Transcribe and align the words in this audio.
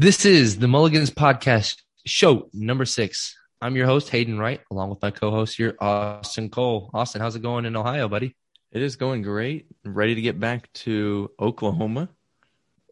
This 0.00 0.24
is 0.24 0.56
the 0.56 0.66
Mulligans 0.66 1.10
Podcast, 1.10 1.82
show 2.06 2.48
number 2.54 2.86
six. 2.86 3.36
I'm 3.60 3.76
your 3.76 3.84
host, 3.84 4.08
Hayden 4.08 4.38
Wright, 4.38 4.62
along 4.70 4.88
with 4.88 5.02
my 5.02 5.10
co 5.10 5.30
host 5.30 5.58
here, 5.58 5.76
Austin 5.78 6.48
Cole. 6.48 6.88
Austin, 6.94 7.20
how's 7.20 7.36
it 7.36 7.42
going 7.42 7.66
in 7.66 7.76
Ohio, 7.76 8.08
buddy? 8.08 8.34
It 8.72 8.80
is 8.80 8.96
going 8.96 9.20
great. 9.20 9.66
Ready 9.84 10.14
to 10.14 10.22
get 10.22 10.40
back 10.40 10.72
to 10.72 11.30
Oklahoma. 11.38 12.08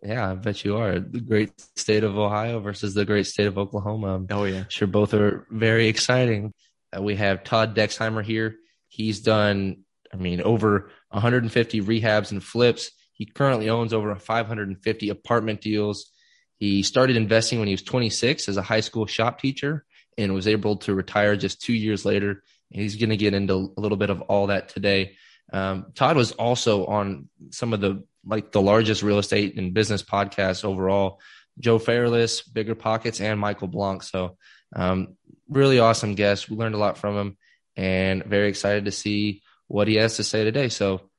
Yeah, 0.02 0.32
I 0.32 0.34
bet 0.34 0.66
you 0.66 0.76
are. 0.76 1.00
The 1.00 1.22
great 1.22 1.58
state 1.76 2.04
of 2.04 2.18
Ohio 2.18 2.60
versus 2.60 2.92
the 2.92 3.06
great 3.06 3.26
state 3.26 3.46
of 3.46 3.56
Oklahoma. 3.56 4.26
Oh, 4.28 4.44
yeah. 4.44 4.64
Sure, 4.68 4.86
both 4.86 5.14
are 5.14 5.46
very 5.50 5.88
exciting. 5.88 6.52
Uh, 6.94 7.00
we 7.00 7.16
have 7.16 7.42
Todd 7.42 7.74
Dexheimer 7.74 8.22
here. 8.22 8.56
He's 8.88 9.20
done, 9.20 9.78
I 10.12 10.18
mean, 10.18 10.42
over 10.42 10.90
150 11.08 11.80
rehabs 11.80 12.32
and 12.32 12.44
flips. 12.44 12.90
He 13.14 13.24
currently 13.24 13.70
owns 13.70 13.94
over 13.94 14.14
550 14.14 15.08
apartment 15.08 15.62
deals. 15.62 16.12
He 16.58 16.82
started 16.82 17.16
investing 17.16 17.58
when 17.58 17.68
he 17.68 17.74
was 17.74 17.82
26 17.82 18.48
as 18.48 18.56
a 18.56 18.62
high 18.62 18.80
school 18.80 19.06
shop 19.06 19.40
teacher 19.40 19.84
and 20.16 20.34
was 20.34 20.48
able 20.48 20.76
to 20.78 20.94
retire 20.94 21.36
just 21.36 21.62
two 21.62 21.72
years 21.72 22.04
later. 22.04 22.42
He's 22.70 22.96
going 22.96 23.10
to 23.10 23.16
get 23.16 23.34
into 23.34 23.72
a 23.76 23.80
little 23.80 23.96
bit 23.96 24.10
of 24.10 24.22
all 24.22 24.48
that 24.48 24.68
today. 24.68 25.16
Um, 25.52 25.86
Todd 25.94 26.16
was 26.16 26.32
also 26.32 26.86
on 26.86 27.28
some 27.50 27.72
of 27.72 27.80
the 27.80 28.04
like 28.26 28.52
the 28.52 28.60
largest 28.60 29.02
real 29.02 29.18
estate 29.18 29.56
and 29.56 29.72
business 29.72 30.02
podcasts 30.02 30.64
overall. 30.64 31.20
Joe 31.58 31.78
Fairless, 31.78 32.42
Bigger 32.42 32.74
Pockets, 32.74 33.20
and 33.20 33.40
Michael 33.40 33.68
Blank. 33.68 34.02
So, 34.02 34.36
um, 34.76 35.16
really 35.48 35.78
awesome 35.78 36.14
guest. 36.14 36.50
We 36.50 36.56
learned 36.56 36.74
a 36.74 36.78
lot 36.78 36.98
from 36.98 37.16
him, 37.16 37.36
and 37.76 38.24
very 38.24 38.48
excited 38.48 38.84
to 38.84 38.92
see 38.92 39.42
what 39.66 39.88
he 39.88 39.96
has 39.96 40.16
to 40.16 40.24
say 40.24 40.44
today. 40.44 40.68
So, 40.68 41.10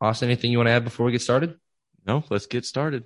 Austin, 0.00 0.28
anything 0.28 0.50
you 0.50 0.58
want 0.58 0.68
to 0.68 0.72
add 0.72 0.84
before 0.84 1.06
we 1.06 1.12
get 1.12 1.22
started? 1.22 1.56
No, 2.06 2.24
let's 2.28 2.46
get 2.46 2.64
started. 2.64 3.04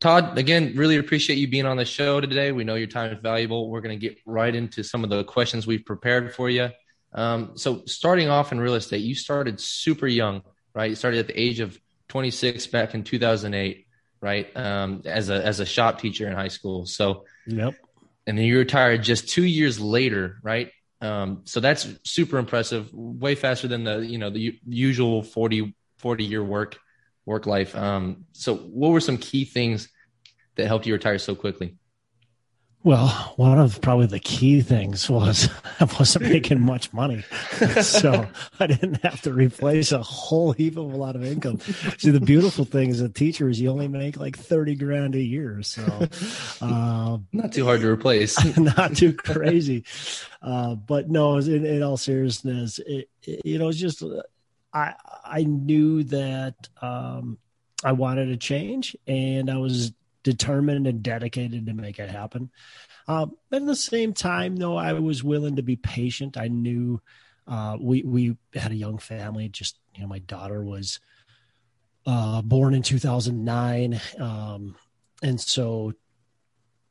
Todd, 0.00 0.38
again, 0.38 0.74
really 0.76 0.96
appreciate 0.96 1.36
you 1.36 1.48
being 1.48 1.66
on 1.66 1.76
the 1.76 1.84
show 1.84 2.20
today. 2.20 2.52
We 2.52 2.62
know 2.62 2.76
your 2.76 2.86
time 2.86 3.12
is 3.12 3.18
valuable. 3.20 3.68
We're 3.68 3.80
going 3.80 3.98
to 3.98 4.08
get 4.08 4.18
right 4.24 4.54
into 4.54 4.84
some 4.84 5.02
of 5.02 5.10
the 5.10 5.24
questions 5.24 5.66
we've 5.66 5.84
prepared 5.84 6.32
for 6.32 6.48
you. 6.48 6.70
Um, 7.12 7.52
so, 7.56 7.82
starting 7.86 8.28
off 8.28 8.52
in 8.52 8.60
real 8.60 8.74
estate, 8.74 8.98
you 8.98 9.16
started 9.16 9.60
super 9.60 10.06
young, 10.06 10.42
right? 10.72 10.90
You 10.90 10.96
started 10.96 11.18
at 11.18 11.26
the 11.26 11.40
age 11.40 11.58
of 11.58 11.78
26 12.08 12.68
back 12.68 12.94
in 12.94 13.02
2008, 13.02 13.86
right? 14.20 14.56
Um, 14.56 15.02
as 15.04 15.30
a 15.30 15.44
as 15.44 15.58
a 15.58 15.66
shop 15.66 16.00
teacher 16.00 16.28
in 16.28 16.34
high 16.34 16.48
school. 16.48 16.86
So, 16.86 17.24
yep. 17.46 17.74
And 18.26 18.38
then 18.38 18.44
you 18.44 18.58
retired 18.58 19.02
just 19.02 19.28
two 19.28 19.44
years 19.44 19.80
later, 19.80 20.38
right? 20.42 20.70
Um, 21.00 21.42
so 21.44 21.60
that's 21.60 21.88
super 22.04 22.38
impressive. 22.38 22.92
Way 22.92 23.34
faster 23.34 23.66
than 23.66 23.84
the 23.84 23.98
you 23.98 24.18
know 24.18 24.30
the 24.30 24.60
usual 24.66 25.22
40 25.22 25.74
40 25.96 26.24
year 26.24 26.44
work 26.44 26.78
work 27.28 27.46
life. 27.46 27.76
Um, 27.76 28.24
so, 28.32 28.56
what 28.56 28.90
were 28.90 29.00
some 29.00 29.18
key 29.18 29.44
things 29.44 29.88
that 30.58 30.66
helped 30.66 30.86
you 30.86 30.92
retire 30.92 31.18
so 31.18 31.34
quickly? 31.34 31.74
Well, 32.84 33.08
one 33.36 33.58
of 33.58 33.80
probably 33.80 34.06
the 34.06 34.20
key 34.20 34.60
things 34.60 35.10
was 35.10 35.50
I 35.80 35.84
wasn't 35.98 36.26
making 36.26 36.60
much 36.60 36.92
money. 36.92 37.24
so 37.82 38.26
I 38.60 38.66
didn't 38.68 39.02
have 39.02 39.20
to 39.22 39.32
replace 39.32 39.90
a 39.90 40.02
whole 40.02 40.52
heap 40.52 40.76
of 40.76 40.92
a 40.92 40.96
lot 40.96 41.16
of 41.16 41.24
income. 41.24 41.58
See, 41.98 42.10
the 42.10 42.20
beautiful 42.20 42.64
thing 42.64 42.90
as 42.90 43.00
a 43.00 43.08
teacher 43.08 43.48
is 43.48 43.60
you 43.60 43.70
only 43.70 43.88
make 43.88 44.16
like 44.16 44.38
30 44.38 44.76
grand 44.76 45.16
a 45.16 45.22
year. 45.22 45.60
So, 45.62 45.82
uh, 46.60 47.18
not 47.32 47.52
too 47.52 47.64
hard 47.64 47.80
to 47.80 47.88
replace, 47.88 48.38
not 48.56 48.96
too 48.96 49.12
crazy. 49.12 49.84
Uh, 50.40 50.76
but 50.76 51.10
no, 51.10 51.36
in, 51.38 51.66
in 51.66 51.82
all 51.82 51.96
seriousness, 51.96 52.78
it, 52.78 53.08
it, 53.24 53.44
you 53.44 53.58
know, 53.58 53.68
it's 53.68 53.78
just, 53.78 54.04
I 54.72 54.94
I 55.24 55.42
knew 55.44 56.04
that 56.04 56.54
um, 56.80 57.38
I 57.84 57.92
wanted 57.92 58.28
a 58.28 58.36
change, 58.36 58.96
and 59.06 59.50
I 59.50 59.56
was 59.56 59.92
determined 60.28 60.86
and 60.86 61.02
dedicated 61.02 61.64
to 61.64 61.72
make 61.72 61.98
it 61.98 62.10
happen. 62.10 62.50
Um, 63.06 63.34
at 63.50 63.64
the 63.64 63.74
same 63.74 64.12
time, 64.12 64.56
though, 64.56 64.76
I 64.76 64.92
was 64.92 65.24
willing 65.24 65.56
to 65.56 65.62
be 65.62 65.76
patient. 65.76 66.36
I 66.36 66.48
knew 66.48 67.00
uh, 67.46 67.78
we 67.80 68.02
we 68.02 68.36
had 68.52 68.72
a 68.72 68.76
young 68.76 68.98
family. 68.98 69.48
Just 69.48 69.78
you 69.94 70.02
know, 70.02 70.06
my 70.06 70.18
daughter 70.18 70.62
was 70.62 71.00
uh, 72.04 72.42
born 72.42 72.74
in 72.74 72.82
2009, 72.82 73.98
um, 74.18 74.76
and 75.22 75.40
so 75.40 75.94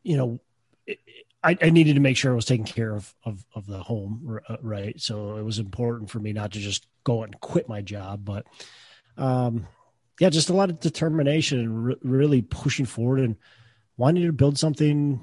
you 0.04 0.18
know. 0.18 0.40
It, 0.88 1.00
I, 1.44 1.56
I, 1.62 1.70
needed 1.70 1.94
to 1.94 2.02
make 2.02 2.18
sure 2.18 2.32
I 2.32 2.36
was 2.36 2.46
taking 2.46 2.66
care 2.66 2.94
of, 2.94 3.14
of, 3.24 3.46
of 3.54 3.68
the 3.68 3.78
home, 3.78 4.40
uh, 4.50 4.58
right? 4.64 5.00
So 5.00 5.38
it 5.38 5.44
was 5.44 5.60
important 5.60 6.10
for 6.10 6.20
me 6.20 6.34
not 6.34 6.52
to 6.54 6.60
just 6.60 6.88
go 7.04 7.22
and 7.22 7.40
quit 7.40 7.70
my 7.70 7.82
job, 7.82 8.26
but 8.26 8.48
um, 9.18 9.68
yeah, 10.20 10.30
just 10.30 10.50
a 10.50 10.54
lot 10.54 10.70
of 10.70 10.80
determination 10.80 11.60
and 11.60 11.86
re- 11.86 11.96
really 12.02 12.42
pushing 12.42 12.86
forward 12.86 13.20
and 13.20 13.36
wanting 13.98 14.26
to 14.26 14.32
build 14.32 14.58
something 14.58 15.20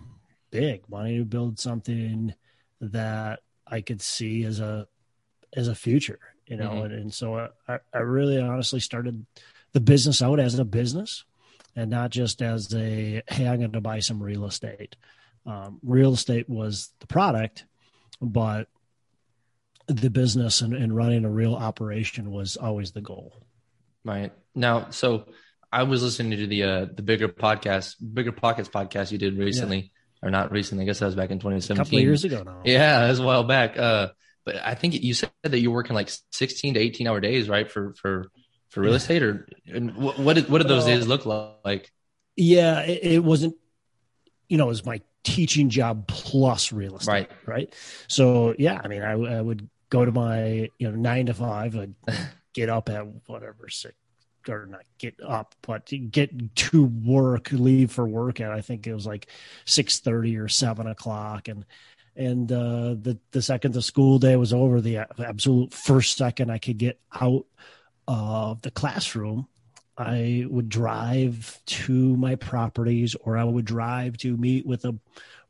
big, 0.50 0.82
wanting 0.88 1.18
to 1.18 1.24
build 1.24 1.58
something 1.58 2.34
that 2.80 3.40
I 3.66 3.80
could 3.80 4.00
see 4.00 4.44
as 4.44 4.60
a 4.60 4.86
as 5.56 5.68
a 5.68 5.74
future, 5.74 6.20
you 6.46 6.56
know. 6.56 6.70
Mm-hmm. 6.70 6.84
And, 6.84 6.92
and, 6.94 7.14
so 7.14 7.48
I, 7.68 7.78
I 7.92 7.98
really 7.98 8.40
honestly 8.40 8.80
started 8.80 9.24
the 9.72 9.80
business 9.80 10.20
out 10.22 10.40
as 10.40 10.58
a 10.58 10.64
business 10.64 11.24
and 11.76 11.90
not 11.90 12.10
just 12.10 12.42
as 12.42 12.72
a 12.74 13.22
hey, 13.28 13.48
I'm 13.48 13.58
going 13.58 13.72
to 13.72 13.80
buy 13.80 14.00
some 14.00 14.22
real 14.22 14.44
estate. 14.44 14.96
Um, 15.46 15.78
real 15.82 16.14
estate 16.14 16.48
was 16.48 16.92
the 17.00 17.06
product, 17.06 17.66
but 18.20 18.68
the 19.86 20.10
business 20.10 20.60
and, 20.62 20.72
and 20.72 20.96
running 20.96 21.24
a 21.24 21.30
real 21.30 21.54
operation 21.54 22.30
was 22.30 22.56
always 22.56 22.92
the 22.92 23.02
goal. 23.02 23.44
Right 24.04 24.32
now, 24.54 24.90
so 24.90 25.26
I 25.72 25.82
was 25.82 26.02
listening 26.02 26.38
to 26.38 26.46
the 26.46 26.62
uh, 26.62 26.86
the 26.94 27.02
bigger 27.02 27.28
podcast, 27.28 27.96
bigger 28.12 28.32
pockets 28.32 28.68
podcast 28.68 29.10
you 29.10 29.18
did 29.18 29.36
recently, 29.36 29.92
yeah. 30.22 30.28
or 30.28 30.30
not 30.30 30.52
recently. 30.52 30.84
I 30.84 30.86
guess 30.86 31.00
that 31.00 31.06
was 31.06 31.16
back 31.16 31.30
in 31.30 31.38
2017. 31.38 31.80
A 31.80 31.84
couple 31.84 31.98
years 32.00 32.24
ago 32.24 32.42
now. 32.44 32.60
Yeah, 32.64 33.00
that 33.00 33.08
was 33.08 33.18
a 33.18 33.24
while 33.24 33.44
back. 33.44 33.76
Uh, 33.76 34.08
but 34.44 34.56
I 34.56 34.74
think 34.74 34.94
you 34.94 35.14
said 35.14 35.30
that 35.42 35.58
you're 35.58 35.72
working 35.72 35.94
like 35.94 36.10
16 36.32 36.74
to 36.74 36.80
18 36.80 37.08
hour 37.08 37.18
days, 37.18 37.48
right? 37.48 37.70
For 37.70 37.94
for 37.94 38.30
for 38.70 38.82
real 38.82 38.94
estate, 38.94 39.22
or 39.22 39.48
and 39.66 39.96
what 39.96 40.18
what 40.18 40.34
did, 40.34 40.48
what 40.48 40.58
did 40.58 40.68
those 40.68 40.84
days 40.84 41.06
look 41.06 41.26
like? 41.26 41.90
Yeah, 42.36 42.80
it, 42.82 43.00
it 43.02 43.24
wasn't. 43.24 43.56
You 44.48 44.58
know, 44.58 44.66
it 44.66 44.68
was 44.68 44.84
my 44.84 45.00
teaching 45.24 45.70
job 45.70 46.06
plus 46.06 46.72
real 46.72 46.96
estate, 46.96 47.10
right? 47.10 47.30
Right. 47.46 47.74
So 48.08 48.54
yeah, 48.58 48.80
I 48.82 48.88
mean, 48.88 49.02
I, 49.02 49.12
I 49.12 49.40
would 49.40 49.68
go 49.90 50.04
to 50.04 50.12
my 50.12 50.68
you 50.78 50.90
know 50.90 50.94
nine 50.94 51.26
to 51.26 51.34
five. 51.34 51.76
I'd 51.76 51.94
get 52.54 52.70
up 52.70 52.88
at 52.88 53.06
whatever 53.26 53.68
six 53.68 53.94
or 54.48 54.66
not 54.66 54.82
get 54.98 55.14
up, 55.26 55.54
but 55.62 55.90
get 56.10 56.54
to 56.54 56.84
work, 56.84 57.50
leave 57.52 57.90
for 57.90 58.06
work 58.06 58.40
at 58.40 58.50
I 58.50 58.60
think 58.60 58.86
it 58.86 58.94
was 58.94 59.06
like 59.06 59.28
six 59.64 60.00
thirty 60.00 60.36
or 60.36 60.48
seven 60.48 60.86
o'clock, 60.86 61.48
and 61.48 61.64
and 62.16 62.50
uh, 62.50 62.94
the 63.00 63.18
the 63.32 63.42
second 63.42 63.72
the 63.74 63.82
school 63.82 64.18
day 64.18 64.36
was 64.36 64.52
over, 64.52 64.80
the 64.80 65.06
absolute 65.18 65.72
first 65.72 66.16
second 66.16 66.50
I 66.50 66.58
could 66.58 66.78
get 66.78 67.00
out 67.20 67.46
of 68.06 68.60
the 68.62 68.70
classroom, 68.70 69.48
I 69.96 70.44
would 70.48 70.68
drive 70.68 71.60
to 71.66 72.16
my 72.16 72.34
properties, 72.34 73.14
or 73.14 73.36
I 73.36 73.44
would 73.44 73.64
drive 73.64 74.16
to 74.18 74.36
meet 74.36 74.66
with 74.66 74.84
a 74.84 74.98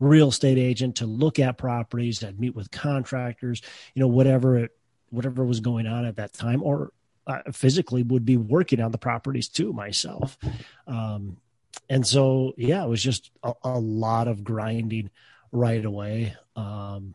real 0.01 0.29
estate 0.29 0.59
agent 0.59 0.97
to 0.97 1.07
look 1.07 1.39
at 1.39 1.59
properties. 1.59 2.23
I'd 2.23 2.39
meet 2.39 2.55
with 2.55 2.71
contractors, 2.71 3.63
you 3.95 4.01
know, 4.01 4.09
whatever 4.09 4.59
it, 4.59 4.71
whatever 5.15 5.45
was 5.45 5.61
going 5.61 5.87
on 5.87 6.05
at 6.05 6.17
that 6.17 6.33
time, 6.33 6.63
or 6.63 6.93
uh, 7.27 7.41
physically 7.53 8.03
would 8.03 8.25
be 8.25 8.37
working 8.37 8.81
on 8.81 8.91
the 8.91 8.99
properties 8.99 9.49
too 9.49 9.73
myself. 9.73 10.37
Um, 10.87 11.39
and 11.89 12.07
so, 12.07 12.55
yeah, 12.57 12.85
it 12.85 12.89
was 12.89 13.03
just 13.03 13.31
a, 13.43 13.53
a 13.63 13.79
lot 13.79 14.29
of 14.29 14.45
grinding 14.45 15.11
right 15.53 15.85
away. 15.85 16.35
Um, 16.57 17.15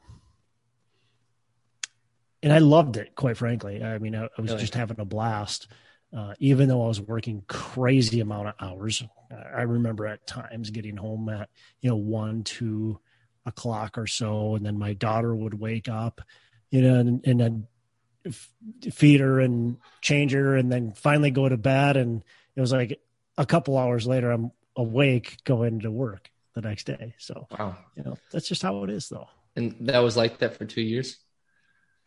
and 2.42 2.54
I 2.54 2.60
loved 2.60 2.98
it, 2.98 3.16
quite 3.16 3.38
frankly. 3.38 3.84
I 3.84 3.98
mean, 4.00 4.16
I, 4.16 4.26
I 4.26 4.42
was 4.42 4.52
really? 4.52 4.62
just 4.62 4.76
having 4.76 5.00
a 5.00 5.06
blast. 5.06 5.68
Uh, 6.16 6.34
even 6.40 6.68
though 6.68 6.84
I 6.84 6.88
was 6.88 7.02
working 7.02 7.44
crazy 7.48 8.20
amount 8.20 8.48
of 8.48 8.54
hours, 8.60 9.04
I 9.32 9.62
remember 9.62 10.08
at 10.08 10.26
times 10.26 10.72
getting 10.72 10.98
home 10.98 11.30
at 11.30 11.50
you 11.82 11.90
know 11.90 11.98
one, 11.98 12.44
two 12.44 13.00
o'clock 13.46 13.98
or 13.98 14.08
so, 14.08 14.56
and 14.56 14.66
then 14.66 14.80
my 14.80 14.94
daughter 14.94 15.36
would 15.36 15.60
wake 15.60 15.88
up, 15.88 16.22
you 16.72 16.82
know, 16.82 17.00
and, 17.00 17.28
and 17.28 17.40
then 17.40 17.68
feed 18.92 19.20
her 19.20 19.40
and 19.40 19.78
change 20.02 20.34
her, 20.34 20.56
and 20.56 20.72
then 20.72 20.94
finally 20.94 21.32
go 21.32 21.48
to 21.48 21.58
bed. 21.58 21.98
And 21.98 22.24
it 22.56 22.62
was 22.62 22.72
like 22.72 23.00
a 23.38 23.46
couple 23.46 23.78
hours 23.78 24.08
later, 24.08 24.32
I'm 24.32 24.52
awake 24.76 25.38
going 25.44 25.82
to 25.82 25.92
work 25.92 26.30
the 26.56 26.62
next 26.62 26.86
day. 26.86 27.16
So, 27.18 27.48
wow, 27.58 27.78
you 27.96 28.04
know, 28.04 28.18
that's 28.32 28.48
just 28.48 28.62
how 28.62 28.84
it 28.84 28.90
is, 28.90 29.10
though. 29.10 29.28
And 29.56 29.76
that 29.82 30.00
was 30.00 30.16
like 30.16 30.40
that 30.40 30.58
for 30.58 30.66
two 30.66 30.82
years. 30.82 31.18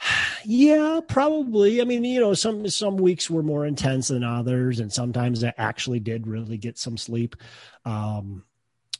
Yeah, 0.44 0.98
probably. 1.06 1.80
I 1.80 1.84
mean, 1.84 2.04
you 2.04 2.18
know, 2.18 2.34
some 2.34 2.66
some 2.68 2.96
weeks 2.96 3.30
were 3.30 3.44
more 3.44 3.64
intense 3.64 4.08
than 4.08 4.24
others, 4.24 4.80
and 4.80 4.92
sometimes 4.92 5.44
I 5.44 5.54
actually 5.56 6.00
did 6.00 6.26
really 6.26 6.58
get 6.58 6.78
some 6.78 6.96
sleep. 6.96 7.36
Um, 7.84 8.42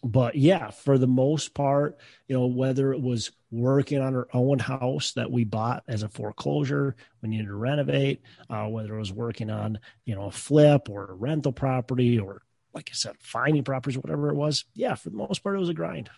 but 0.05 0.35
yeah, 0.35 0.71
for 0.71 0.99
the 0.99 1.07
most 1.07 1.55
part, 1.55 1.99
you 2.27 2.37
know, 2.37 2.47
whether 2.47 2.93
it 2.93 3.01
was 3.01 3.31
working 3.51 4.01
on 4.01 4.15
our 4.15 4.29
own 4.33 4.59
house 4.59 5.13
that 5.13 5.31
we 5.31 5.45
bought 5.45 5.85
as 5.87 6.03
a 6.03 6.09
foreclosure, 6.09 6.97
we 7.23 7.29
needed 7.29 7.47
to 7.47 7.55
renovate, 7.55 8.23
uh, 8.51 8.67
whether 8.67 8.97
it 8.97 8.99
was 8.99 9.13
working 9.13 9.51
on, 9.51 9.79
you 10.05 10.15
know, 10.15 10.25
a 10.25 10.31
flip 10.31 10.89
or 10.91 11.11
a 11.11 11.15
rental 11.15 11.53
property 11.53 12.19
or 12.19 12.43
like 12.75 12.89
I 12.91 12.95
said, 12.95 13.17
finding 13.21 13.65
properties, 13.65 13.99
whatever 13.99 14.31
it 14.31 14.35
was, 14.35 14.65
yeah, 14.75 14.95
for 14.95 15.11
the 15.11 15.17
most 15.17 15.43
part, 15.43 15.57
it 15.57 15.61
was 15.61 15.69
a 15.69 15.75
grind. 15.75 16.11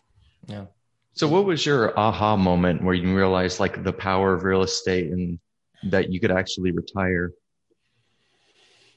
Yeah. 0.46 0.66
So, 1.14 1.28
what 1.28 1.44
was 1.44 1.64
your 1.66 1.98
aha 1.98 2.36
moment 2.36 2.82
where 2.82 2.94
you 2.94 3.14
realized 3.14 3.60
like 3.60 3.82
the 3.82 3.92
power 3.92 4.34
of 4.34 4.44
real 4.44 4.62
estate 4.62 5.10
and 5.10 5.38
that 5.84 6.12
you 6.12 6.20
could 6.20 6.31
actually 6.31 6.72
retire 6.72 7.32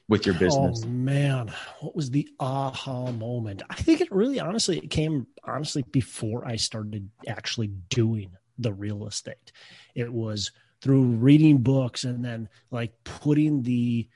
with 0.08 0.26
your 0.26 0.34
oh, 0.34 0.38
business? 0.38 0.82
Oh 0.84 0.88
man, 0.88 1.52
what 1.80 1.94
was 1.94 2.10
the 2.10 2.28
aha 2.40 3.12
moment? 3.12 3.62
I 3.68 3.74
think 3.74 4.00
it 4.00 4.10
really 4.10 4.40
honestly 4.40 4.78
it 4.78 4.90
came 4.90 5.26
honestly 5.44 5.84
before 5.90 6.46
I 6.46 6.56
started 6.56 7.10
actually 7.26 7.68
doing 7.68 8.30
the 8.58 8.72
real 8.72 9.06
estate. 9.06 9.52
It 9.94 10.12
was 10.12 10.50
through 10.80 11.02
reading 11.02 11.58
books 11.58 12.04
and 12.04 12.24
then 12.24 12.48
like 12.70 12.92
putting 13.04 13.62
the 13.62 14.08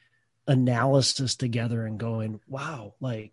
analysis 0.47 1.37
together 1.37 1.87
and 1.87 1.99
going, 1.99 2.41
wow, 2.49 2.95
like 3.01 3.33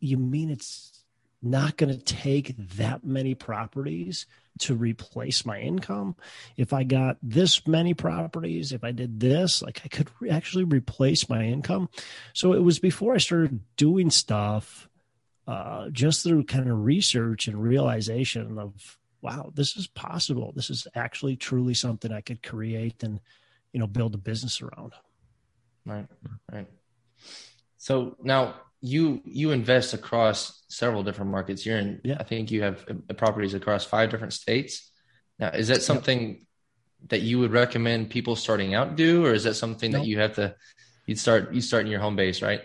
you 0.00 0.16
mean 0.16 0.50
it's 0.50 1.04
not 1.42 1.76
going 1.76 1.92
to 1.92 2.02
take 2.02 2.54
that 2.76 3.04
many 3.04 3.34
properties 3.34 4.26
to 4.58 4.74
replace 4.74 5.46
my 5.46 5.58
income. 5.58 6.16
If 6.56 6.72
I 6.72 6.84
got 6.84 7.16
this 7.22 7.66
many 7.66 7.94
properties, 7.94 8.72
if 8.72 8.84
I 8.84 8.92
did 8.92 9.20
this, 9.20 9.62
like 9.62 9.80
I 9.84 9.88
could 9.88 10.10
re- 10.20 10.30
actually 10.30 10.64
replace 10.64 11.28
my 11.28 11.44
income. 11.44 11.88
So 12.34 12.52
it 12.52 12.62
was 12.62 12.78
before 12.78 13.14
I 13.14 13.18
started 13.18 13.60
doing 13.76 14.10
stuff, 14.10 14.88
uh, 15.46 15.88
just 15.90 16.22
through 16.22 16.44
kind 16.44 16.68
of 16.68 16.84
research 16.84 17.48
and 17.48 17.62
realization 17.62 18.58
of, 18.58 18.98
wow, 19.22 19.50
this 19.54 19.76
is 19.76 19.86
possible. 19.86 20.52
This 20.54 20.70
is 20.70 20.86
actually 20.94 21.36
truly 21.36 21.74
something 21.74 22.12
I 22.12 22.20
could 22.20 22.42
create 22.42 23.02
and, 23.02 23.20
you 23.72 23.80
know, 23.80 23.86
build 23.86 24.14
a 24.14 24.18
business 24.18 24.60
around. 24.60 24.92
Right. 25.86 26.06
Right. 26.52 26.68
So 27.78 28.16
now 28.22 28.54
you 28.80 29.20
you 29.24 29.50
invest 29.50 29.94
across 29.94 30.62
several 30.68 31.02
different 31.02 31.30
markets. 31.30 31.66
You're 31.66 31.78
in, 31.78 32.00
yeah. 32.04 32.16
I 32.18 32.24
think 32.24 32.50
you 32.50 32.62
have 32.62 32.84
uh, 32.88 33.14
properties 33.14 33.54
across 33.54 33.84
five 33.84 34.10
different 34.10 34.32
states. 34.32 34.90
Now, 35.38 35.48
is 35.48 35.68
that 35.68 35.82
something 35.82 36.28
yep. 36.28 36.38
that 37.08 37.20
you 37.22 37.38
would 37.38 37.52
recommend 37.52 38.10
people 38.10 38.36
starting 38.36 38.74
out 38.74 38.96
do, 38.96 39.24
or 39.26 39.32
is 39.32 39.44
that 39.44 39.54
something 39.54 39.90
nope. 39.90 40.02
that 40.02 40.08
you 40.08 40.18
have 40.18 40.34
to 40.36 40.54
you 41.06 41.16
start 41.16 41.52
you 41.52 41.60
start 41.60 41.84
in 41.84 41.90
your 41.90 42.00
home 42.00 42.16
base, 42.16 42.40
right? 42.42 42.62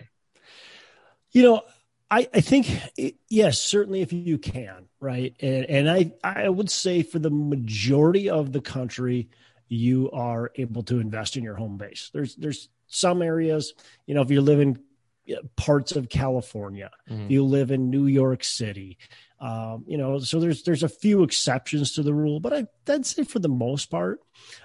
You 1.31 1.43
know, 1.43 1.61
I 2.09 2.29
I 2.33 2.41
think 2.41 2.69
it, 2.97 3.15
yes, 3.29 3.59
certainly 3.59 4.01
if 4.01 4.13
you 4.13 4.37
can, 4.37 4.87
right, 4.99 5.35
and 5.41 5.65
and 5.65 5.89
I 5.89 6.13
I 6.23 6.47
would 6.47 6.69
say 6.69 7.03
for 7.03 7.19
the 7.19 7.31
majority 7.31 8.29
of 8.29 8.53
the 8.53 8.61
country, 8.61 9.29
you 9.67 10.11
are 10.11 10.51
able 10.55 10.83
to 10.83 10.99
invest 10.99 11.35
in 11.35 11.43
your 11.43 11.55
home 11.55 11.77
base. 11.77 12.09
There's 12.13 12.35
there's 12.35 12.69
some 12.87 13.21
areas, 13.21 13.73
you 14.05 14.15
know, 14.15 14.21
if 14.21 14.31
you 14.31 14.41
live 14.41 14.59
in 14.59 14.79
parts 15.55 15.95
of 15.95 16.09
California. 16.09 16.91
Mm-hmm. 17.09 17.31
You 17.31 17.43
live 17.45 17.71
in 17.71 17.89
New 17.89 18.07
York 18.07 18.43
City. 18.43 18.97
Um, 19.39 19.83
you 19.85 19.97
know, 19.97 20.19
so 20.19 20.39
there's 20.39 20.63
there's 20.63 20.83
a 20.83 20.89
few 20.89 21.23
exceptions 21.23 21.93
to 21.93 22.03
the 22.03 22.13
rule, 22.13 22.39
but 22.39 22.53
I, 22.53 22.67
would 22.87 23.05
say 23.05 23.23
for 23.25 23.39
the 23.39 23.49
most 23.49 23.91
part, 23.91 24.21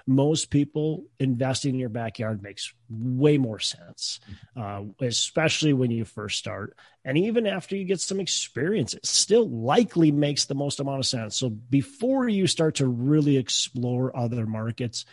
most 0.07 0.49
people 0.49 1.05
investing 1.19 1.73
in 1.73 1.79
your 1.79 1.89
backyard 1.89 2.41
makes 2.41 2.73
way 2.89 3.37
more 3.37 3.59
sense, 3.59 4.21
uh, 4.55 4.83
especially 5.01 5.73
when 5.73 5.91
you 5.91 6.05
first 6.05 6.39
start, 6.39 6.77
and 7.03 7.17
even 7.17 7.47
after 7.47 7.75
you 7.75 7.83
get 7.83 7.99
some 7.99 8.21
experience, 8.21 8.93
it 8.93 9.05
still 9.05 9.49
likely 9.49 10.09
makes 10.09 10.45
the 10.45 10.55
most 10.55 10.79
amount 10.79 10.99
of 10.99 11.05
sense. 11.05 11.35
So 11.35 11.49
before 11.49 12.29
you 12.29 12.47
start 12.47 12.75
to 12.75 12.87
really 12.87 13.35
explore 13.35 14.15
other 14.15 14.45
markets, 14.45 15.05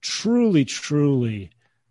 truly, 0.00 0.64
truly 0.64 1.50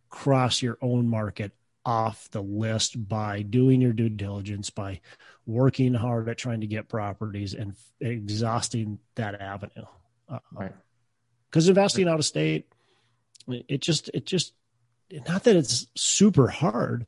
cross 0.09 0.61
your 0.61 0.77
own 0.81 1.07
market 1.07 1.53
off 1.85 2.29
the 2.31 2.41
list 2.41 3.07
by 3.07 3.43
doing 3.43 3.79
your 3.79 3.93
due 3.93 4.09
diligence, 4.09 4.69
by 4.69 4.99
working 5.45 5.93
hard 5.93 6.27
at 6.27 6.37
trying 6.37 6.61
to 6.61 6.67
get 6.67 6.89
properties 6.89 7.53
and 7.53 7.75
exhausting 8.01 8.97
that 9.15 9.39
avenue. 9.39 9.85
Uh, 10.27 10.39
right. 10.51 10.73
Because 11.49 11.69
investing 11.69 12.07
out 12.07 12.19
of 12.19 12.25
state, 12.25 12.67
it 13.47 13.81
just, 13.81 14.09
it 14.13 14.25
just, 14.25 14.53
not 15.27 15.43
that 15.43 15.55
it's 15.55 15.85
super 15.95 16.47
hard, 16.47 17.05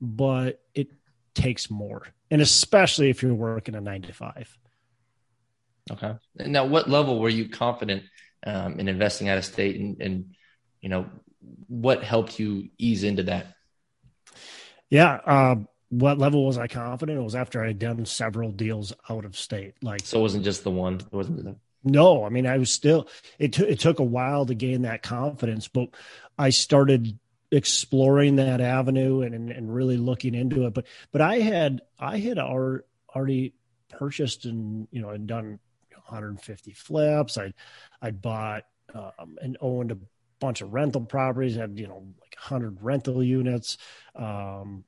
but 0.00 0.60
it 0.74 0.88
takes 1.34 1.68
more. 1.68 2.06
And 2.30 2.40
especially 2.40 3.10
if 3.10 3.22
you're 3.22 3.34
working 3.34 3.74
a 3.74 3.80
nine 3.80 4.02
to 4.02 4.12
five. 4.12 4.56
Okay. 5.90 6.14
Now, 6.36 6.64
what 6.66 6.88
level 6.88 7.18
were 7.18 7.28
you 7.28 7.48
confident 7.48 8.04
um, 8.46 8.78
in 8.78 8.88
investing 8.88 9.28
out 9.28 9.38
of 9.38 9.44
state 9.44 9.80
and, 9.80 10.00
and, 10.00 10.34
you 10.80 10.88
know, 10.88 11.06
what 11.66 12.04
helped 12.04 12.38
you 12.38 12.68
ease 12.78 13.02
into 13.02 13.24
that? 13.24 13.54
Yeah. 14.92 15.20
Uh, 15.24 15.56
what 15.88 16.18
level 16.18 16.44
was 16.44 16.58
I 16.58 16.66
confident? 16.66 17.18
It 17.18 17.22
was 17.22 17.34
after 17.34 17.64
I 17.64 17.68
had 17.68 17.78
done 17.78 18.04
several 18.04 18.50
deals 18.50 18.92
out 19.08 19.24
of 19.24 19.38
state. 19.38 19.72
Like, 19.80 20.02
so 20.04 20.18
it 20.18 20.22
wasn't 20.22 20.44
just 20.44 20.64
the 20.64 20.70
one. 20.70 20.96
It 20.96 21.12
wasn't 21.12 21.42
the. 21.42 21.56
No, 21.82 22.26
I 22.26 22.28
mean, 22.28 22.46
I 22.46 22.58
was 22.58 22.70
still. 22.70 23.08
It 23.38 23.54
took 23.54 23.68
it 23.68 23.80
took 23.80 24.00
a 24.00 24.04
while 24.04 24.44
to 24.44 24.54
gain 24.54 24.82
that 24.82 25.02
confidence, 25.02 25.66
but 25.66 25.88
I 26.38 26.50
started 26.50 27.18
exploring 27.50 28.36
that 28.36 28.60
avenue 28.60 29.22
and, 29.22 29.34
and, 29.34 29.50
and 29.50 29.74
really 29.74 29.96
looking 29.96 30.34
into 30.34 30.66
it. 30.66 30.74
But 30.74 30.86
but 31.10 31.22
I 31.22 31.38
had 31.38 31.80
I 31.98 32.18
had 32.18 32.38
already 32.38 33.54
purchased 33.88 34.44
and 34.44 34.88
you 34.90 35.00
know 35.00 35.08
and 35.08 35.26
done 35.26 35.58
150 35.90 36.72
flips. 36.74 37.38
I 37.38 37.54
I 38.02 38.10
bought 38.10 38.64
um, 38.94 39.38
and 39.40 39.56
owned 39.62 39.90
a 39.90 39.96
bunch 40.42 40.60
of 40.60 40.74
rental 40.74 41.02
properties, 41.02 41.56
had, 41.56 41.78
you 41.78 41.86
know, 41.86 42.04
like 42.20 42.34
100 42.34 42.82
rental 42.82 43.22
units. 43.22 43.78
Um, 44.16 44.84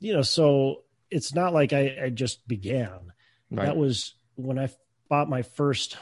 you 0.00 0.14
know, 0.14 0.22
so 0.22 0.82
it's 1.10 1.34
not 1.34 1.52
like 1.52 1.72
I, 1.72 1.96
I 2.04 2.08
just 2.10 2.48
began. 2.48 3.12
Right. 3.50 3.66
That 3.66 3.76
was 3.76 4.14
when 4.34 4.58
I 4.58 4.70
bought 5.08 5.28
my 5.28 5.42
first, 5.42 5.96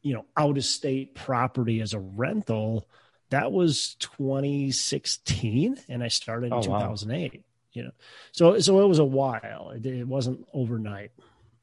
you 0.00 0.14
know, 0.14 0.24
out 0.36 0.56
of 0.56 0.64
state 0.64 1.14
property 1.14 1.80
as 1.80 1.92
a 1.92 1.98
rental. 1.98 2.86
That 3.30 3.50
was 3.50 3.96
2016, 3.98 5.76
and 5.88 6.02
I 6.02 6.08
started 6.08 6.48
in 6.48 6.52
oh, 6.52 6.62
2008. 6.62 7.32
Wow. 7.32 7.40
You 7.72 7.84
know, 7.84 7.90
so 8.32 8.58
so 8.60 8.80
it 8.84 8.88
was 8.88 8.98
a 8.98 9.04
while. 9.04 9.72
It, 9.74 9.86
it 9.86 10.06
wasn't 10.06 10.46
overnight. 10.52 11.10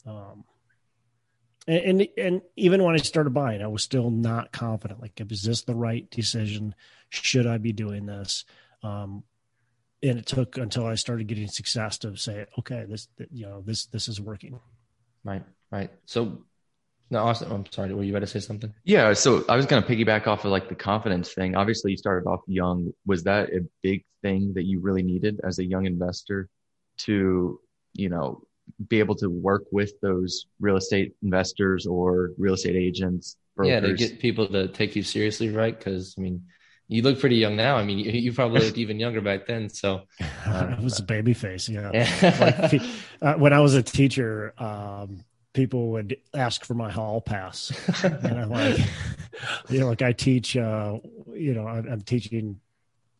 Um, 0.07 0.43
and, 1.69 2.01
and, 2.01 2.07
and 2.17 2.41
even 2.55 2.83
when 2.83 2.95
I 2.95 2.97
started 2.97 3.33
buying, 3.33 3.61
I 3.61 3.67
was 3.67 3.83
still 3.83 4.09
not 4.09 4.51
confident. 4.51 5.01
Like, 5.01 5.21
is 5.29 5.43
this 5.43 5.61
the 5.61 5.75
right 5.75 6.09
decision? 6.09 6.73
Should 7.09 7.45
I 7.45 7.59
be 7.59 7.73
doing 7.73 8.07
this? 8.07 8.43
Um, 8.81 9.23
and 10.01 10.17
it 10.17 10.25
took 10.25 10.57
until 10.57 10.87
I 10.87 10.95
started 10.95 11.27
getting 11.27 11.47
success 11.47 11.99
to 11.99 12.15
say, 12.15 12.45
okay, 12.57 12.85
this 12.87 13.07
you 13.31 13.45
know 13.45 13.61
this 13.61 13.85
this 13.87 14.07
is 14.07 14.19
working. 14.19 14.59
Right, 15.23 15.43
right. 15.71 15.91
So, 16.05 16.45
no, 17.11 17.19
Austin, 17.19 17.51
I'm 17.51 17.65
sorry. 17.71 17.93
Were 17.93 18.03
you 18.03 18.13
about 18.13 18.21
to 18.21 18.27
say 18.27 18.39
something? 18.39 18.73
Yeah. 18.83 19.13
So 19.13 19.43
I 19.49 19.55
was 19.55 19.65
going 19.65 19.83
to 19.83 19.87
piggyback 19.87 20.25
off 20.25 20.45
of 20.45 20.51
like 20.51 20.69
the 20.69 20.75
confidence 20.75 21.33
thing. 21.33 21.55
Obviously, 21.55 21.91
you 21.91 21.97
started 21.97 22.27
off 22.27 22.41
young. 22.47 22.93
Was 23.05 23.23
that 23.23 23.49
a 23.49 23.65
big 23.83 24.05
thing 24.21 24.53
that 24.55 24.63
you 24.63 24.79
really 24.79 25.03
needed 25.03 25.41
as 25.43 25.59
a 25.59 25.65
young 25.65 25.85
investor 25.85 26.49
to, 26.99 27.59
you 27.93 28.09
know, 28.09 28.41
be 28.87 28.99
able 28.99 29.15
to 29.15 29.29
work 29.29 29.63
with 29.71 29.93
those 30.01 30.45
real 30.59 30.77
estate 30.77 31.13
investors 31.23 31.85
or 31.85 32.31
real 32.37 32.53
estate 32.53 32.75
agents. 32.75 33.37
Brokers. 33.55 33.71
Yeah, 33.71 33.79
to 33.81 33.93
get 33.93 34.19
people 34.19 34.47
to 34.47 34.67
take 34.69 34.95
you 34.95 35.03
seriously, 35.03 35.49
right? 35.49 35.77
Because 35.77 36.15
I 36.17 36.21
mean, 36.21 36.43
you 36.89 37.03
look 37.03 37.19
pretty 37.19 37.35
young 37.35 37.55
now. 37.55 37.77
I 37.77 37.83
mean, 37.83 37.99
you, 37.99 38.11
you 38.11 38.33
probably 38.33 38.61
looked 38.61 38.77
even 38.77 38.99
younger 38.99 39.21
back 39.21 39.45
then. 39.47 39.69
So 39.69 40.01
uh, 40.45 40.75
I 40.77 40.81
was 40.81 40.99
a 40.99 41.03
baby 41.03 41.33
face. 41.33 41.69
Yeah. 41.69 41.91
yeah. 41.93 42.59
like, 42.71 42.81
uh, 43.21 43.33
when 43.35 43.53
I 43.53 43.59
was 43.59 43.75
a 43.75 43.83
teacher, 43.83 44.53
um, 44.57 45.23
people 45.53 45.91
would 45.91 46.17
ask 46.33 46.65
for 46.65 46.73
my 46.73 46.91
hall 46.91 47.21
pass, 47.21 47.71
and 48.03 48.39
I'm 48.39 48.49
like, 48.49 48.79
you 49.69 49.79
know, 49.79 49.87
like 49.87 50.01
I 50.01 50.11
teach, 50.11 50.57
uh, 50.57 50.99
you 51.33 51.53
know, 51.53 51.67
I'm, 51.67 51.87
I'm 51.87 52.01
teaching, 52.01 52.59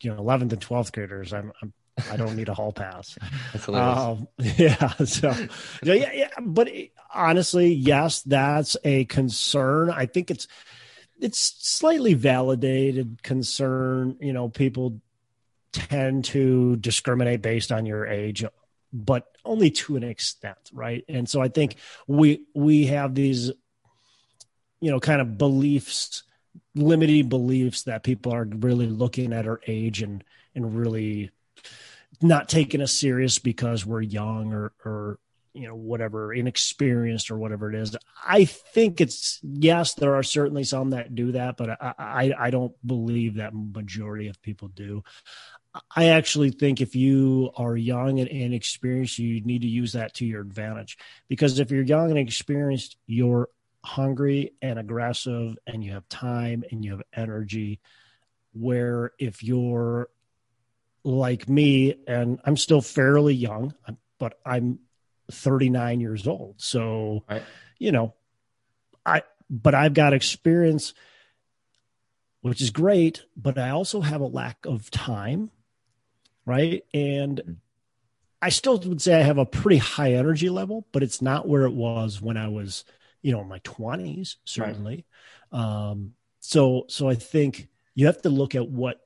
you 0.01 0.13
know, 0.13 0.22
11th 0.22 0.53
and 0.53 0.60
12th 0.60 0.91
graders. 0.91 1.34
I'm, 1.34 1.51
I'm 1.62 1.74
I 2.12 2.18
don't 2.18 2.36
need 2.36 2.50
a 2.50 2.53
hall 2.53 2.72
pass. 2.72 3.18
um, 3.68 4.27
yeah. 4.38 4.89
So, 5.06 5.34
yeah, 5.84 6.12
yeah. 6.13 6.29
But 6.41 6.70
honestly, 7.13 7.74
yes, 7.74 8.22
that's 8.22 8.77
a 8.84 9.06
concern. 9.06 9.89
I 9.89 10.06
think 10.06 10.32
it's 10.32 10.48
it's 11.20 11.39
slightly 11.39 12.13
validated 12.13 13.22
concern. 13.24 14.18
You 14.20 14.34
know, 14.34 14.50
people 14.50 15.01
tend 15.72 16.25
to 16.25 16.75
discriminate 16.77 17.41
based 17.41 17.72
on 17.72 17.86
your 17.86 18.08
age, 18.08 18.44
but 18.91 19.27
only 19.46 19.72
to 19.72 19.96
an 19.96 20.03
extent, 20.03 20.58
right? 20.74 21.03
And 21.08 21.29
so 21.29 21.41
I 21.41 21.50
think 21.50 21.75
we 22.08 22.44
we 22.53 22.86
have 22.88 23.15
these, 23.15 23.51
you 24.79 24.91
know, 24.91 25.00
kind 25.00 25.22
of 25.22 25.38
beliefs, 25.38 26.24
limiting 26.75 27.29
beliefs 27.29 27.84
that 27.84 28.03
people 28.03 28.34
are 28.34 28.46
really 28.46 28.88
looking 28.88 29.34
at 29.34 29.48
our 29.48 29.60
age 29.68 30.01
and 30.01 30.24
and 30.56 30.75
really 30.75 31.32
not 32.21 32.49
taking 32.49 32.81
us 32.81 32.91
serious 32.91 33.39
because 33.39 33.85
we're 33.85 34.01
young 34.01 34.53
or 34.53 34.73
or 34.83 35.19
you 35.53 35.67
know 35.67 35.75
whatever 35.75 36.33
inexperienced 36.33 37.31
or 37.31 37.38
whatever 37.38 37.69
it 37.69 37.75
is 37.75 37.95
i 38.25 38.45
think 38.45 39.01
it's 39.01 39.39
yes 39.43 39.95
there 39.95 40.15
are 40.15 40.23
certainly 40.23 40.63
some 40.63 40.91
that 40.91 41.15
do 41.15 41.31
that 41.31 41.57
but 41.57 41.71
i 41.81 41.93
i, 41.97 42.33
I 42.38 42.49
don't 42.49 42.73
believe 42.85 43.35
that 43.35 43.53
majority 43.53 44.27
of 44.27 44.41
people 44.41 44.67
do 44.69 45.03
I 45.95 46.09
actually 46.09 46.49
think 46.49 46.81
if 46.81 46.95
you 46.95 47.51
are 47.55 47.77
young 47.77 48.19
and 48.19 48.27
inexperienced, 48.27 49.19
you 49.19 49.41
need 49.41 49.61
to 49.61 49.67
use 49.67 49.93
that 49.93 50.15
to 50.15 50.25
your 50.25 50.41
advantage. 50.41 50.97
Because 51.27 51.59
if 51.59 51.69
you're 51.69 51.83
young 51.83 52.09
and 52.09 52.19
experienced, 52.19 52.97
you're 53.05 53.49
hungry 53.83 54.53
and 54.61 54.79
aggressive 54.79 55.57
and 55.67 55.83
you 55.83 55.91
have 55.91 56.09
time 56.09 56.63
and 56.71 56.83
you 56.83 56.91
have 56.91 57.03
energy. 57.13 57.79
Where 58.53 59.11
if 59.19 59.43
you're 59.43 60.09
like 61.03 61.48
me 61.48 61.96
and 62.08 62.39
I'm 62.46 62.58
still 62.58 62.82
fairly 62.82 63.34
young, 63.34 63.74
but 64.20 64.39
I'm 64.46 64.79
39 65.32 66.00
years 66.00 66.27
old. 66.27 66.56
So, 66.58 67.24
right. 67.29 67.44
you 67.77 67.91
know, 67.91 68.13
I, 69.06 69.24
but 69.50 69.74
I've 69.74 69.94
got 69.94 70.13
experience, 70.13 70.94
which 72.41 72.62
is 72.62 72.70
great, 72.70 73.25
but 73.36 73.58
I 73.58 73.70
also 73.70 74.01
have 74.01 74.22
a 74.22 74.27
lack 74.27 74.65
of 74.65 74.91
time. 74.91 75.51
Right. 76.46 76.84
And 76.94 77.38
mm-hmm. 77.38 77.53
I 78.41 78.50
still 78.50 78.79
would 78.79 79.01
say 79.01 79.20
I 79.20 79.24
have 79.24 79.38
a 79.38 79.46
pretty 79.46 79.77
high 79.77 80.13
energy 80.13 80.50
level, 80.50 80.88
but 80.91 81.03
it's 81.03 81.22
not 81.22 81.48
where 81.48 81.63
it 81.63 81.74
was 81.74 82.22
when 82.22 82.38
I 82.38 82.48
was, 82.48 82.86
you 83.22 83.32
know, 83.32 83.41
in 83.41 83.50
my 83.50 83.60
20s, 83.60 84.36
certainly. 84.46 85.06
Right. 85.51 85.62
Um, 85.62 86.13
so, 86.39 86.86
so 86.88 87.10
I 87.10 87.15
think 87.15 87.68
you 87.96 88.06
have 88.06 88.22
to 88.22 88.29
look 88.29 88.56
at 88.56 88.68
what 88.68 89.01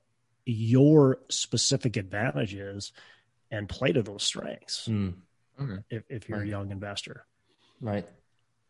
your 0.45 1.19
specific 1.29 1.97
advantages 1.97 2.91
and 3.51 3.69
play 3.69 3.91
to 3.91 4.01
those 4.01 4.23
strengths. 4.23 4.87
Mm. 4.87 5.15
Okay. 5.61 5.83
If, 5.89 6.03
if 6.09 6.29
you're 6.29 6.39
right. 6.39 6.47
a 6.47 6.49
young 6.49 6.71
investor. 6.71 7.25
Right. 7.79 8.07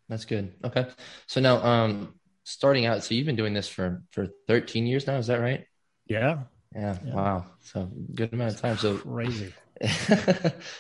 That's 0.10 0.26
good. 0.26 0.54
Okay. 0.64 0.88
So 1.28 1.40
now, 1.40 1.64
um, 1.64 2.16
starting 2.44 2.86
out, 2.86 3.04
so 3.04 3.16
you've 3.16 3.26
been 3.26 3.36
doing 3.36 3.54
this 3.54 3.68
for, 3.70 4.04
for 4.12 4.28
13 4.48 4.86
years 4.86 5.08
now. 5.08 5.18
Is 5.18 5.28
that 5.28 5.40
right? 5.40 5.66
Yeah. 6.08 6.40
Yeah. 6.76 6.98
yeah. 7.06 7.14
Wow. 7.14 7.46
So 7.62 7.90
good 8.14 8.34
amount 8.34 8.56
of 8.56 8.62
time. 8.62 8.78
So 8.78 8.98
crazy. 8.98 9.54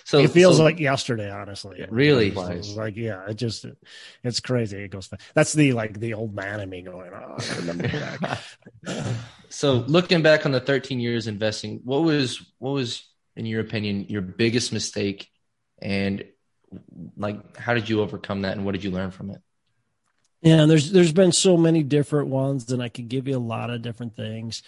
So 0.04 0.20
it 0.20 0.32
feels 0.32 0.58
so, 0.58 0.64
like 0.64 0.80
yesterday, 0.80 1.30
honestly. 1.30 1.86
Really? 1.90 2.32
like, 2.32 2.96
yeah, 2.96 3.26
it 3.28 3.36
just, 3.36 3.66
it's 4.24 4.40
crazy. 4.40 4.78
It 4.84 4.92
goes, 4.92 5.08
Fast. 5.08 5.22
that's 5.34 5.54
the, 5.54 5.74
like 5.74 6.00
the 6.00 6.14
old 6.14 6.36
man 6.36 6.60
in 6.60 6.70
me 6.70 6.82
going, 6.82 7.12
oh, 7.14 7.38
I 7.40 7.56
remember 7.58 7.88
that. 8.86 9.16
so 9.50 9.74
looking 9.88 10.22
back 10.22 10.46
on 10.46 10.52
the 10.52 10.60
13 10.60 11.00
years 11.00 11.28
investing, 11.28 11.82
what 11.84 12.04
was, 12.04 12.46
what 12.60 12.72
was, 12.72 13.08
in 13.36 13.46
your 13.46 13.62
opinion, 13.62 14.06
your 14.10 14.22
biggest 14.22 14.72
mistake 14.72 15.30
and 15.82 16.24
like 17.18 17.58
how 17.58 17.74
did 17.74 17.90
you 17.90 18.02
overcome 18.02 18.42
that 18.42 18.56
and 18.56 18.66
what 18.66 18.72
did 18.72 18.84
you 18.84 18.92
learn 18.92 19.12
from 19.12 19.30
it 19.30 19.42
yeah 20.42 20.66
there's 20.66 20.92
there's 20.92 21.14
been 21.14 21.32
so 21.32 21.58
many 21.58 21.84
different 21.84 22.30
ones 22.30 22.72
and 22.72 22.82
i 22.82 22.90
could 22.90 23.08
give 23.08 23.28
you 23.28 23.38
a 23.38 23.40
lot 23.40 23.70
of 23.70 23.82
different 23.82 24.16
things 24.16 24.64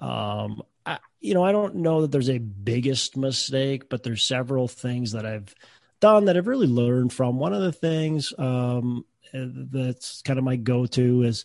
um 0.00 0.62
I, 0.88 0.98
you 1.20 1.34
know 1.34 1.44
i 1.44 1.52
don't 1.52 1.76
know 1.76 2.02
that 2.02 2.12
there's 2.12 2.30
a 2.30 2.38
biggest 2.38 3.16
mistake 3.16 3.88
but 3.88 4.02
there's 4.02 4.22
several 4.22 4.68
things 4.68 5.12
that 5.12 5.26
i've 5.26 5.54
done 6.00 6.26
that 6.26 6.36
i've 6.36 6.46
really 6.46 6.66
learned 6.66 7.12
from 7.12 7.38
one 7.38 7.52
of 7.52 7.62
the 7.62 7.72
things 7.72 8.32
um 8.38 9.04
that's 9.32 10.22
kind 10.22 10.38
of 10.38 10.44
my 10.44 10.56
go-to 10.56 11.22
is 11.22 11.44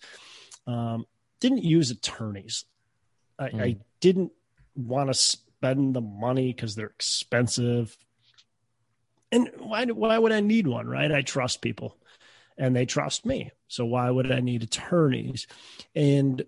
um 0.67 1.05
didn't 1.39 1.63
use 1.63 1.91
attorneys 1.91 2.65
i, 3.37 3.49
mm. 3.49 3.61
I 3.61 3.77
didn't 3.99 4.31
want 4.75 5.09
to 5.09 5.13
spend 5.13 5.95
the 5.95 6.01
money 6.01 6.53
because 6.53 6.75
they're 6.75 6.87
expensive 6.87 7.97
and 9.33 9.49
why 9.57 9.85
why 9.85 10.17
would 10.17 10.31
I 10.31 10.41
need 10.41 10.67
one, 10.67 10.87
right? 10.87 11.11
I 11.11 11.23
trust 11.23 11.61
people 11.61 11.97
and 12.55 12.75
they 12.75 12.85
trust 12.85 13.25
me. 13.25 13.51
So 13.67 13.83
why 13.83 14.09
would 14.09 14.31
I 14.31 14.41
need 14.41 14.61
attorneys? 14.61 15.47
And 15.95 16.43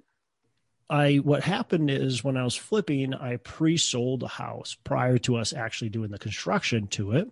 I 0.90 1.16
what 1.16 1.44
happened 1.44 1.90
is 1.90 2.24
when 2.24 2.38
I 2.38 2.44
was 2.44 2.56
flipping, 2.56 3.14
I 3.14 3.38
pre-sold 3.38 4.24
a 4.24 4.28
house 4.28 4.76
prior 4.84 5.18
to 5.20 5.38
us 5.38 5.54
actually 5.54 5.90
doing 5.90 6.12
the 6.12 6.20
construction 6.20 6.88
to 6.90 7.14
it. 7.14 7.32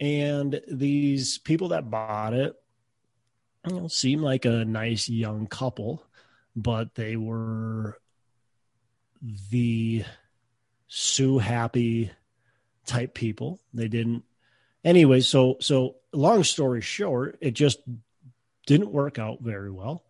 And 0.00 0.60
these 0.68 1.38
people 1.38 1.68
that 1.68 1.90
bought 1.90 2.34
it 2.34 2.54
you 3.66 3.74
know, 3.74 3.88
seemed 3.88 4.22
like 4.22 4.44
a 4.44 4.64
nice 4.64 5.08
young 5.08 5.46
couple, 5.46 6.04
but 6.54 6.94
they 6.94 7.16
were 7.16 7.98
the 9.50 10.04
sue 10.88 11.38
happy 11.38 12.10
type 12.86 13.14
people. 13.14 13.60
They 13.72 13.88
didn't 13.88 14.24
anyway, 14.84 15.20
so 15.20 15.56
so 15.60 15.96
long 16.12 16.44
story 16.44 16.80
short, 16.80 17.38
it 17.40 17.52
just 17.52 17.80
didn't 18.66 18.92
work 18.92 19.18
out 19.18 19.40
very 19.40 19.70
well. 19.70 20.04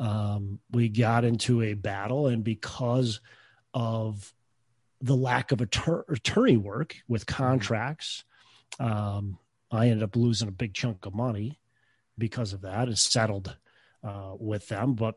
Um, 0.00 0.58
we 0.72 0.88
got 0.88 1.24
into 1.24 1.62
a 1.62 1.74
battle, 1.74 2.26
and 2.26 2.42
because 2.42 3.20
of 3.72 4.32
the 5.00 5.14
lack 5.14 5.52
of 5.52 5.58
attor- 5.58 6.08
attorney 6.08 6.56
work 6.56 6.96
with 7.06 7.26
mm-hmm. 7.26 7.42
contracts, 7.42 8.24
um, 8.80 9.38
I 9.70 9.88
ended 9.88 10.02
up 10.02 10.16
losing 10.16 10.48
a 10.48 10.52
big 10.52 10.74
chunk 10.74 11.06
of 11.06 11.14
money 11.14 11.60
because 12.18 12.52
of 12.52 12.62
that. 12.62 12.88
and 12.88 12.98
settled 12.98 13.56
uh, 14.02 14.32
with 14.38 14.66
them, 14.68 14.94
but 14.94 15.16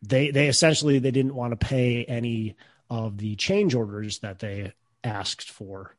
they 0.00 0.30
they 0.30 0.46
essentially 0.46 0.98
they 0.98 1.10
didn't 1.10 1.34
want 1.34 1.50
to 1.58 1.66
pay 1.66 2.04
any 2.04 2.56
of 2.88 3.18
the 3.18 3.34
change 3.34 3.74
orders 3.74 4.20
that 4.20 4.38
they 4.38 4.72
asked 5.02 5.50
for 5.50 5.96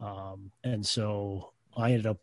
um, 0.00 0.50
and 0.62 0.84
so 0.86 1.52
I 1.76 1.90
ended 1.90 2.06
up 2.06 2.18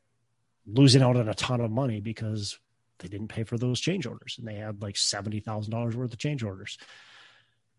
losing 0.67 1.01
out 1.01 1.17
on 1.17 1.27
a 1.27 1.33
ton 1.33 1.61
of 1.61 1.71
money 1.71 2.01
because 2.01 2.59
they 3.01 3.07
didn't 3.07 3.27
pay 3.27 3.43
for 3.43 3.57
those 3.57 3.79
change 3.79 4.05
orders 4.05 4.35
and 4.37 4.47
they 4.47 4.55
had 4.55 4.81
like 4.81 4.95
$70,000 4.95 5.95
worth 5.95 6.13
of 6.13 6.19
change 6.19 6.43
orders. 6.43 6.77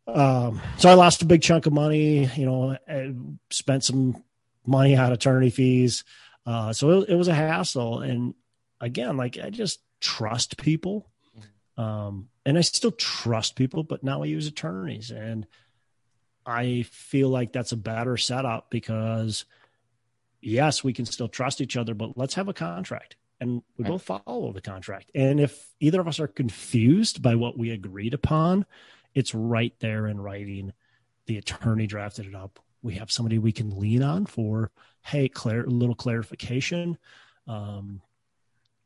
Um, 0.07 0.61
so 0.79 0.89
I 0.89 0.95
lost 0.95 1.23
a 1.23 1.27
big 1.27 1.43
chunk 1.43 1.67
of 1.67 1.73
money, 1.73 2.27
you 2.37 2.47
know, 2.47 2.77
spent 3.51 3.85
some 3.85 4.23
money 4.67 4.97
on 4.97 5.13
attorney 5.13 5.51
fees. 5.51 6.05
Uh, 6.45 6.73
so 6.73 7.03
it, 7.03 7.11
it 7.11 7.15
was 7.15 7.29
a 7.29 7.35
hassle. 7.35 8.01
And 8.01 8.35
again, 8.81 9.17
like 9.17 9.39
I 9.39 9.51
just 9.51 9.81
trust 10.01 10.57
people. 10.57 11.09
Um, 11.77 12.29
and 12.45 12.59
I 12.59 12.61
still 12.61 12.91
trust 12.91 13.57
people, 13.57 13.83
but 13.83 14.03
now 14.03 14.23
I 14.23 14.27
use 14.27 14.47
attorneys 14.47 15.11
and 15.11 15.47
I 16.45 16.83
feel 16.91 17.29
like 17.29 17.53
that's 17.53 17.73
a 17.73 17.77
better 17.77 18.17
setup 18.17 18.71
because– 18.71 19.45
yes, 20.43 20.85
we 20.85 20.93
can 20.93 21.07
still 21.07 21.29
trust 21.29 21.61
each 21.61 21.77
other, 21.77 21.95
but 21.95 22.19
let's 22.19 22.35
have 22.35 22.49
a 22.49 22.53
contract 22.53 23.17
and 23.43 23.63
we 23.77 23.85
both 23.85 24.03
follow 24.03 24.53
the 24.53 24.61
contract. 24.61 25.11
And 25.15 25.41
if 25.41 25.69
either 25.81 26.01
of 26.01 26.07
us 26.07 26.21
are 26.21 26.29
confused 26.29 27.23
by 27.23 27.35
what 27.35 27.59
we 27.59 27.71
agreed 27.71 28.15
upon, 28.15 28.65
it's 29.15 29.35
right 29.35 29.75
there 29.81 30.07
in 30.07 30.21
writing. 30.21 30.73
The 31.27 31.39
attorney 31.39 31.89
drafted 31.89 32.27
it 32.27 32.35
up. 32.35 32.61
We 32.83 32.95
have 32.95 33.11
somebody 33.11 33.39
we 33.39 33.53
can 33.53 33.79
lean 33.79 34.03
on 34.03 34.27
for, 34.27 34.71
hey, 35.03 35.29
clear, 35.29 35.65
little 35.67 35.95
clarification. 35.95 36.99
Um, 37.49 38.01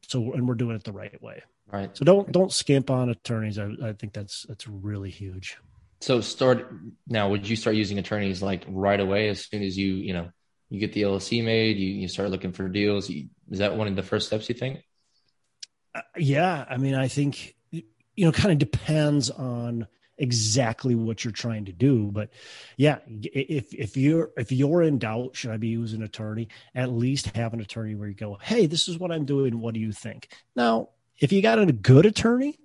so, 0.08 0.32
and 0.32 0.48
we're 0.48 0.54
doing 0.54 0.76
it 0.76 0.84
the 0.84 0.92
right 0.92 1.20
way. 1.22 1.42
Right. 1.70 1.94
So 1.96 2.04
don't 2.04 2.30
don't 2.30 2.52
skimp 2.52 2.90
on 2.90 3.10
attorneys. 3.10 3.58
I, 3.58 3.70
I 3.82 3.92
think 3.92 4.12
that's 4.12 4.44
that's 4.48 4.68
really 4.68 5.10
huge. 5.10 5.58
So 6.00 6.20
start 6.20 6.72
now. 7.08 7.28
Would 7.30 7.48
you 7.48 7.56
start 7.56 7.74
using 7.74 7.98
attorneys 7.98 8.40
like 8.40 8.64
right 8.68 9.00
away 9.00 9.28
as 9.28 9.46
soon 9.46 9.64
as 9.64 9.76
you 9.76 9.94
you 9.94 10.12
know 10.12 10.30
you 10.70 10.80
get 10.80 10.92
the 10.92 11.02
LLC 11.02 11.44
made, 11.44 11.76
you, 11.76 11.88
you 11.88 12.08
start 12.08 12.30
looking 12.30 12.52
for 12.52 12.68
deals. 12.68 13.10
Is 13.50 13.58
that 13.58 13.76
one 13.76 13.88
of 13.88 13.96
the 13.96 14.02
first 14.02 14.26
steps 14.26 14.48
you 14.48 14.54
think? 14.54 14.80
Uh, 15.94 16.02
yeah. 16.16 16.64
I 16.68 16.76
mean, 16.76 16.94
I 16.94 17.08
think, 17.08 17.54
you 17.70 17.84
know, 18.24 18.32
kind 18.32 18.52
of 18.52 18.58
depends 18.58 19.30
on 19.30 19.86
exactly 20.18 20.94
what 20.94 21.24
you're 21.24 21.32
trying 21.32 21.66
to 21.66 21.72
do. 21.72 22.10
But 22.10 22.30
yeah, 22.76 22.98
if, 23.06 23.72
if 23.74 23.96
you're, 23.96 24.30
if 24.36 24.50
you're 24.50 24.82
in 24.82 24.98
doubt, 24.98 25.36
should 25.36 25.50
I 25.50 25.58
be 25.58 25.68
using 25.68 26.00
an 26.00 26.06
attorney? 26.06 26.48
At 26.74 26.90
least 26.90 27.36
have 27.36 27.52
an 27.52 27.60
attorney 27.60 27.94
where 27.94 28.08
you 28.08 28.14
go, 28.14 28.38
Hey, 28.40 28.66
this 28.66 28.88
is 28.88 28.98
what 28.98 29.12
I'm 29.12 29.24
doing. 29.24 29.60
What 29.60 29.74
do 29.74 29.80
you 29.80 29.92
think? 29.92 30.28
Now, 30.54 30.90
if 31.18 31.32
you 31.32 31.42
got 31.42 31.58
a 31.58 31.66
good 31.66 32.06
attorney 32.06 32.58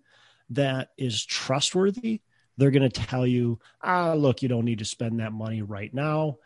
that 0.51 0.89
is 0.97 1.25
trustworthy, 1.25 2.21
they're 2.57 2.71
going 2.71 2.89
to 2.89 2.89
tell 2.89 3.25
you, 3.25 3.59
ah, 3.81 4.13
look, 4.13 4.41
you 4.41 4.50
don't 4.50 4.65
need 4.65 4.79
to 4.79 4.85
spend 4.85 5.19
that 5.19 5.31
money 5.31 5.61
right 5.61 5.93
now. 5.93 6.38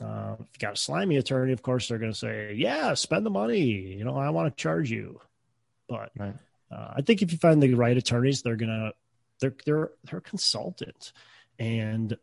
Uh, 0.00 0.36
if 0.40 0.46
you 0.54 0.58
got 0.58 0.74
a 0.74 0.76
slimy 0.76 1.16
attorney, 1.16 1.52
of 1.52 1.62
course, 1.62 1.88
they're 1.88 1.98
going 1.98 2.12
to 2.12 2.18
say, 2.18 2.54
"Yeah, 2.54 2.94
spend 2.94 3.26
the 3.26 3.30
money. 3.30 3.60
You 3.60 4.04
know, 4.04 4.16
I 4.16 4.30
want 4.30 4.56
to 4.56 4.60
charge 4.60 4.90
you." 4.90 5.20
But 5.88 6.10
right. 6.18 6.34
uh, 6.70 6.94
I 6.96 7.02
think 7.02 7.22
if 7.22 7.32
you 7.32 7.38
find 7.38 7.62
the 7.62 7.74
right 7.74 7.96
attorneys, 7.96 8.42
they're 8.42 8.56
gonna 8.56 8.92
they're 9.40 9.54
they're 9.66 9.90
they're 10.04 10.20
consultants, 10.20 11.12
and 11.58 12.16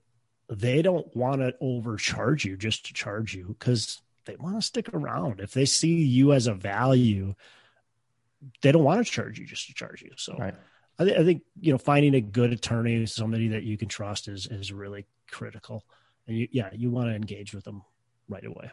they 0.50 0.82
don't 0.82 1.16
want 1.16 1.42
to 1.42 1.54
overcharge 1.62 2.44
you 2.44 2.58
just 2.58 2.88
to 2.88 2.94
charge 2.94 3.36
you 3.36 3.56
because 3.60 4.02
they 4.26 4.36
want 4.36 4.56
to 4.56 4.62
stick 4.62 4.90
around. 4.94 5.40
If 5.40 5.54
they 5.54 5.66
see 5.66 6.04
you 6.04 6.34
as 6.34 6.48
a 6.48 6.56
value, 6.56 7.36
they 8.62 8.72
don't 8.72 8.84
want 8.84 9.06
to 9.06 9.12
charge 9.12 9.38
you 9.38 9.46
just 9.46 9.68
to 9.68 9.74
charge 9.74 10.02
you. 10.02 10.12
So. 10.18 10.36
Right. 10.38 10.56
I, 10.98 11.06
th- 11.06 11.18
I 11.18 11.24
think 11.24 11.44
you 11.62 11.72
know 11.72 11.78
finding 11.78 12.14
a 12.14 12.20
good 12.20 12.52
attorney, 12.52 13.06
somebody 13.06 13.50
that 13.50 13.64
you 13.64 13.78
can 13.78 13.88
trust, 13.88 14.28
is 14.28 14.48
is 14.48 14.74
really 14.74 15.06
critical 15.32 15.86
you, 16.30 16.48
yeah, 16.52 16.70
you 16.74 16.90
want 16.90 17.10
to 17.10 17.16
engage 17.16 17.54
with 17.54 17.64
them 17.64 17.84
right 18.28 18.46
away. 18.46 18.72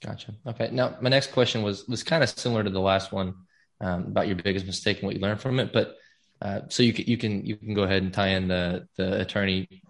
Gotcha. 0.00 0.34
Okay. 0.46 0.68
Now, 0.72 0.96
my 1.00 1.10
next 1.10 1.32
question 1.32 1.62
was 1.62 1.86
was 1.88 2.02
kind 2.02 2.22
of 2.22 2.28
similar 2.28 2.62
to 2.62 2.70
the 2.70 2.80
last 2.80 3.12
one 3.12 3.34
um, 3.80 4.06
about 4.06 4.26
your 4.26 4.36
biggest 4.36 4.66
mistake 4.66 4.98
and 4.98 5.06
what 5.06 5.14
you 5.14 5.20
learned 5.20 5.40
from 5.40 5.60
it. 5.60 5.72
But 5.72 5.96
uh, 6.42 6.60
so 6.68 6.82
you 6.82 6.92
can 6.92 7.06
you 7.06 7.16
can 7.16 7.44
you 7.44 7.56
can 7.56 7.74
go 7.74 7.84
ahead 7.84 8.02
and 8.02 8.12
tie 8.12 8.28
in 8.28 8.48
the 8.48 8.86
the 8.96 9.20
attorney 9.20 9.82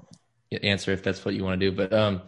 answer 0.63 0.93
if 0.93 1.03
that's 1.03 1.25
what 1.25 1.35
you 1.35 1.45
want 1.45 1.61
to 1.61 1.71
do. 1.71 1.77
But 1.77 1.93
um, 1.93 2.23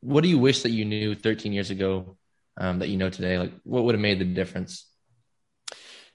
what 0.00 0.22
do 0.22 0.28
you 0.28 0.38
wish 0.38 0.62
that 0.62 0.70
you 0.70 0.84
knew 0.84 1.14
13 1.14 1.52
years 1.52 1.70
ago 1.70 2.16
um, 2.56 2.78
that 2.78 2.88
you 2.88 2.96
know 2.96 3.10
today? 3.10 3.38
Like, 3.38 3.52
what 3.64 3.84
would 3.84 3.94
have 3.94 4.02
made 4.02 4.18
the 4.18 4.24
difference? 4.24 4.86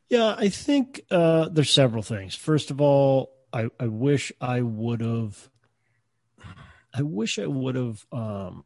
Yeah, 0.09 0.35
I 0.37 0.49
think 0.49 1.01
uh, 1.11 1.49
there's 1.49 1.71
several 1.71 2.01
things. 2.01 2.35
First 2.35 2.71
of 2.71 2.81
all, 2.81 3.31
I, 3.53 3.69
I 3.79 3.87
wish 3.87 4.31
I 4.39 4.61
would 4.61 5.01
have. 5.01 5.49
I 6.93 7.01
wish 7.03 7.39
I 7.39 7.45
would 7.45 7.75
have 7.75 8.05
um, 8.11 8.63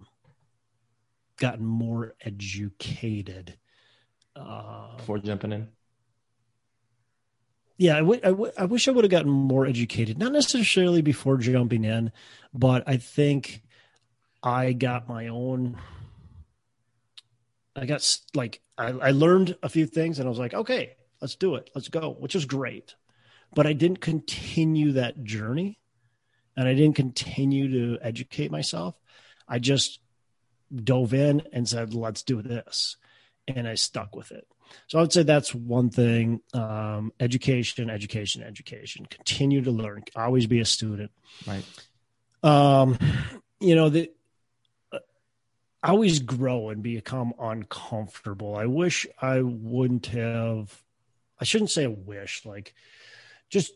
gotten 1.38 1.65
more 1.65 2.13
educated 2.22 3.58
uh, 4.36 4.96
before 4.98 5.20
jumping 5.20 5.51
in. 5.51 5.68
Yeah, 7.77 7.96
I, 7.96 8.00
w- 8.00 8.22
I, 8.24 8.30
w- 8.30 8.51
I 8.58 8.65
wish 8.65 8.88
I 8.88 8.92
would 8.92 9.03
have 9.03 9.12
gotten 9.12 9.32
more 9.32 9.65
educated. 9.65 10.18
Not 10.18 10.32
necessarily 10.32 11.01
before 11.01 11.38
jumping 11.38 11.84
in, 11.84 12.12
but 12.53 12.84
I 12.88 12.98
think 12.98 13.62
I 14.42 14.74
got 14.74 15.10
my 15.10 15.27
own 15.27 15.77
I 17.75 17.86
got 17.86 18.20
like 18.34 18.62
I, 18.77 18.89
I 18.89 19.12
learned 19.12 19.58
a 19.63 19.70
few 19.70 19.86
things 19.86 20.20
and 20.20 20.27
I 20.27 20.30
was 20.30 20.39
like, 20.39 20.53
okay, 20.53 20.96
let's 21.22 21.36
do 21.36 21.56
it, 21.56 21.70
let's 21.75 21.88
go, 21.88 22.15
which 22.20 22.36
was 22.36 22.46
great. 22.46 22.96
But 23.56 23.68
I 23.68 23.74
didn't 23.74 24.01
continue 24.01 24.94
that 24.94 25.24
journey, 25.24 25.80
and 26.55 26.67
I 26.67 26.74
didn't 26.74 26.95
continue 26.95 27.95
to 27.95 28.03
educate 28.03 28.51
myself. 28.51 28.95
I 29.48 29.60
just 29.60 30.00
dove 30.74 31.13
in 31.13 31.43
and 31.51 31.67
said, 31.67 31.93
let's 31.93 32.24
do 32.24 32.41
this, 32.41 32.98
and 33.48 33.67
I 33.67 33.75
stuck 33.75 34.15
with 34.15 34.31
it. 34.31 34.48
So 34.88 34.98
I 34.98 35.01
would 35.01 35.13
say 35.13 35.24
that's 35.24 35.53
one 35.53 35.89
thing: 35.89 36.41
um, 36.53 37.12
education, 37.19 37.89
education, 37.89 38.41
education. 38.41 39.05
Continue 39.05 39.62
to 39.62 39.72
learn. 39.72 40.03
Always 40.15 40.48
be 40.48 40.60
a 40.60 40.65
student. 40.65 41.12
Right. 41.45 41.65
Um, 42.41 42.98
you 43.60 43.75
know 43.75 43.89
the 43.89 44.12
I 45.83 45.89
always 45.89 46.19
grow 46.19 46.69
and 46.69 46.81
become 46.81 47.33
uncomfortable. 47.38 48.55
I 48.55 48.65
wish 48.67 49.05
I 49.22 49.41
wouldn't 49.41 50.07
have 50.07 50.81
I 51.39 51.43
shouldn't 51.43 51.72
say 51.72 51.83
a 51.83 51.91
wish, 51.91 52.45
like 52.45 52.74
just 53.50 53.74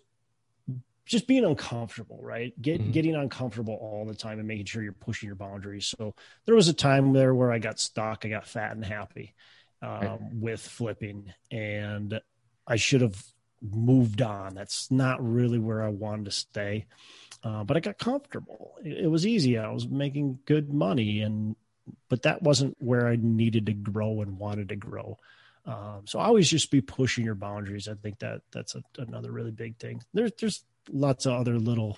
just 1.08 1.28
being 1.28 1.46
uncomfortable, 1.46 2.20
right? 2.22 2.54
Get, 2.62 2.82
mm-hmm. 2.82 2.92
Getting 2.92 3.16
uncomfortable 3.16 3.76
all 3.76 4.06
the 4.06 4.16
time 4.16 4.40
and 4.40 4.48
making 4.48 4.66
sure 4.66 4.84
you're 4.84 4.92
pushing 4.92 5.28
your 5.28 5.36
boundaries. 5.36 5.94
So 5.98 6.14
there 6.46 6.56
was 6.56 6.68
a 6.68 6.74
time 6.74 7.14
there 7.14 7.34
where 7.34 7.52
I 7.52 7.60
got 7.60 7.80
stuck. 7.80 8.26
I 8.26 8.30
got 8.30 8.48
fat 8.48 8.74
and 8.74 8.86
happy 8.86 9.34
um, 9.82 9.90
right. 9.90 10.20
with 10.34 10.62
flipping, 10.62 11.34
and 11.52 12.20
I 12.68 12.76
should 12.76 13.02
have 13.02 13.22
moved 13.62 14.22
on. 14.22 14.54
That's 14.54 14.92
not 14.92 15.24
really 15.24 15.60
where 15.60 15.82
I 15.82 15.90
wanted 15.90 16.26
to 16.26 16.32
stay. 16.32 16.86
Uh, 17.44 17.64
but 17.64 17.78
I 17.78 17.80
got 17.80 17.98
comfortable. 17.98 18.76
It, 18.84 19.06
it 19.06 19.08
was 19.08 19.26
easy. 19.26 19.58
I 19.58 19.72
was 19.72 19.88
making 19.88 20.40
good 20.46 20.74
money, 20.74 21.22
and 21.22 21.56
but 22.10 22.24
that 22.24 22.42
wasn't 22.42 22.76
where 22.80 23.08
I 23.08 23.18
needed 23.20 23.68
to 23.68 23.74
grow 23.74 24.22
and 24.22 24.38
wanted 24.38 24.70
to 24.70 24.76
grow. 24.76 25.18
Um, 25.66 26.04
so 26.06 26.20
always 26.20 26.50
just 26.50 26.72
be 26.72 26.82
pushing 26.82 27.26
your 27.26 27.36
boundaries. 27.36 27.88
I 27.88 27.96
think 27.96 28.20
that 28.20 28.42
that's 28.52 28.76
a, 28.76 28.84
another 28.98 29.32
really 29.32 29.52
big 29.52 29.78
thing. 29.78 30.02
There's 30.14 30.32
there's 30.40 30.64
lots 30.90 31.26
of 31.26 31.34
other 31.34 31.58
little, 31.58 31.98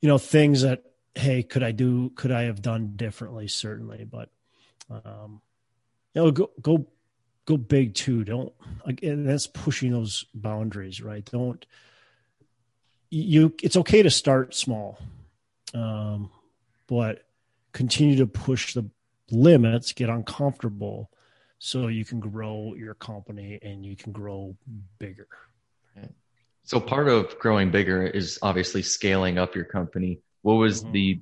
you 0.00 0.08
know, 0.08 0.18
things 0.18 0.62
that 0.62 0.84
hey, 1.14 1.42
could 1.42 1.62
I 1.62 1.72
do? 1.72 2.10
Could 2.10 2.32
I 2.32 2.42
have 2.42 2.62
done 2.62 2.94
differently? 2.96 3.48
Certainly, 3.48 4.04
but 4.04 4.30
um, 4.90 5.40
you 6.14 6.22
know, 6.22 6.30
go 6.30 6.50
go 6.60 6.86
go 7.46 7.56
big 7.56 7.94
too. 7.94 8.24
Don't 8.24 8.52
again. 8.84 9.24
That's 9.24 9.46
pushing 9.46 9.92
those 9.92 10.24
boundaries, 10.34 11.00
right? 11.02 11.24
Don't 11.24 11.64
you? 13.10 13.54
It's 13.62 13.76
okay 13.76 14.02
to 14.02 14.10
start 14.10 14.54
small, 14.54 14.98
um, 15.74 16.30
but 16.86 17.24
continue 17.72 18.16
to 18.16 18.26
push 18.26 18.74
the 18.74 18.88
limits, 19.30 19.92
get 19.92 20.08
uncomfortable, 20.08 21.10
so 21.58 21.88
you 21.88 22.04
can 22.04 22.20
grow 22.20 22.74
your 22.74 22.94
company 22.94 23.58
and 23.62 23.84
you 23.84 23.96
can 23.96 24.12
grow 24.12 24.56
bigger. 24.98 25.28
So 26.70 26.78
part 26.78 27.08
of 27.08 27.36
growing 27.40 27.72
bigger 27.72 28.06
is 28.06 28.38
obviously 28.42 28.82
scaling 28.82 29.38
up 29.38 29.56
your 29.56 29.64
company. 29.64 30.20
What 30.42 30.52
was 30.52 30.84
mm-hmm. 30.84 30.92
the 30.92 31.20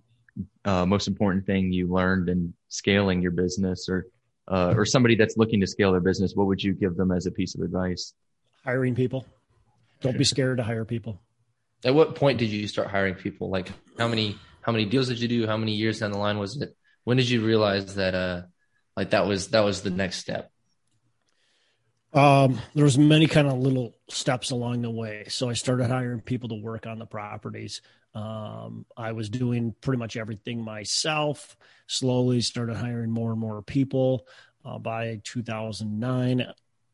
uh, 0.66 0.84
most 0.84 1.08
important 1.08 1.46
thing 1.46 1.72
you 1.72 1.88
learned 1.88 2.28
in 2.28 2.52
scaling 2.68 3.22
your 3.22 3.30
business, 3.30 3.88
or 3.88 4.08
uh, 4.46 4.74
or 4.76 4.84
somebody 4.84 5.14
that's 5.14 5.38
looking 5.38 5.60
to 5.62 5.66
scale 5.66 5.92
their 5.92 6.02
business? 6.02 6.34
What 6.34 6.48
would 6.48 6.62
you 6.62 6.74
give 6.74 6.98
them 6.98 7.10
as 7.12 7.24
a 7.24 7.30
piece 7.30 7.54
of 7.54 7.62
advice? 7.62 8.12
Hiring 8.62 8.94
people. 8.94 9.24
Don't 10.02 10.18
be 10.18 10.24
scared 10.24 10.58
to 10.58 10.64
hire 10.64 10.84
people. 10.84 11.18
At 11.82 11.94
what 11.94 12.14
point 12.14 12.36
did 12.36 12.50
you 12.50 12.68
start 12.68 12.88
hiring 12.88 13.14
people? 13.14 13.48
Like 13.48 13.72
how 13.98 14.06
many 14.06 14.36
how 14.60 14.72
many 14.72 14.84
deals 14.84 15.08
did 15.08 15.18
you 15.18 15.28
do? 15.28 15.46
How 15.46 15.56
many 15.56 15.72
years 15.72 16.00
down 16.00 16.12
the 16.12 16.18
line 16.18 16.38
was 16.38 16.60
it? 16.60 16.76
When 17.04 17.16
did 17.16 17.30
you 17.30 17.42
realize 17.42 17.94
that 17.94 18.14
uh 18.14 18.42
like 18.98 19.12
that 19.12 19.26
was 19.26 19.48
that 19.48 19.64
was 19.64 19.80
the 19.80 19.88
next 19.88 20.18
step? 20.18 20.52
Um, 22.12 22.58
there 22.74 22.84
was 22.84 22.96
many 22.96 23.26
kind 23.26 23.46
of 23.46 23.58
little 23.58 23.94
steps 24.08 24.50
along 24.50 24.82
the 24.82 24.90
way. 24.90 25.26
So 25.28 25.50
I 25.50 25.52
started 25.52 25.88
hiring 25.88 26.20
people 26.20 26.48
to 26.50 26.54
work 26.54 26.86
on 26.86 26.98
the 26.98 27.06
properties. 27.06 27.82
Um, 28.14 28.86
I 28.96 29.12
was 29.12 29.28
doing 29.28 29.74
pretty 29.80 29.98
much 29.98 30.16
everything 30.16 30.62
myself. 30.62 31.56
Slowly 31.86 32.40
started 32.40 32.76
hiring 32.76 33.10
more 33.10 33.32
and 33.32 33.40
more 33.40 33.62
people. 33.62 34.26
Uh, 34.64 34.78
by 34.78 35.20
2009, 35.24 36.46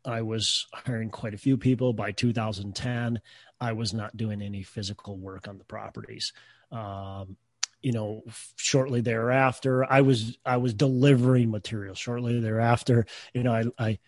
I 0.05 0.23
was 0.23 0.67
hiring 0.73 1.11
quite 1.11 1.35
a 1.35 1.39
few 1.39 1.57
people. 1.57 1.93
By 1.93 2.13
2010, 2.13 3.21
I 3.61 3.73
was 3.73 3.95
not 3.95 4.17
doing 4.17 4.43
any 4.43 4.63
physical 4.63 5.17
work 5.17 5.49
on 5.49 5.59
the 5.59 5.65
properties. 5.65 6.33
Um, 6.73 7.37
you 7.81 7.93
know 7.93 8.23
shortly 8.57 9.03
thereafter 9.03 9.85
i 9.93 10.01
was 10.01 10.39
i 10.47 10.57
was 10.57 10.73
delivering 10.73 11.51
material 11.51 11.95
shortly 11.95 12.41
thereafter 12.41 13.05
you 13.35 13.43
know 13.43 13.53
i 13.53 13.65
i 13.79 13.99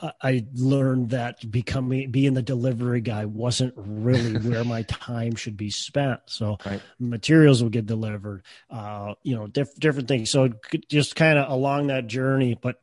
I 0.00 0.46
learned 0.54 1.10
that 1.10 1.50
becoming 1.50 2.12
being 2.12 2.34
the 2.34 2.42
delivery 2.42 3.00
guy 3.00 3.24
wasn't 3.24 3.74
really 3.76 4.38
where 4.48 4.62
my 4.64 4.82
time 4.82 5.34
should 5.34 5.56
be 5.56 5.70
spent. 5.70 6.20
So 6.26 6.58
right. 6.64 6.80
materials 7.00 7.62
would 7.62 7.72
get 7.72 7.86
delivered, 7.86 8.44
uh, 8.70 9.14
you 9.24 9.34
know, 9.34 9.48
diff- 9.48 9.74
different 9.78 10.06
things. 10.06 10.30
So 10.30 10.50
just 10.88 11.16
kind 11.16 11.38
of 11.38 11.50
along 11.50 11.88
that 11.88 12.06
journey, 12.06 12.56
but 12.60 12.80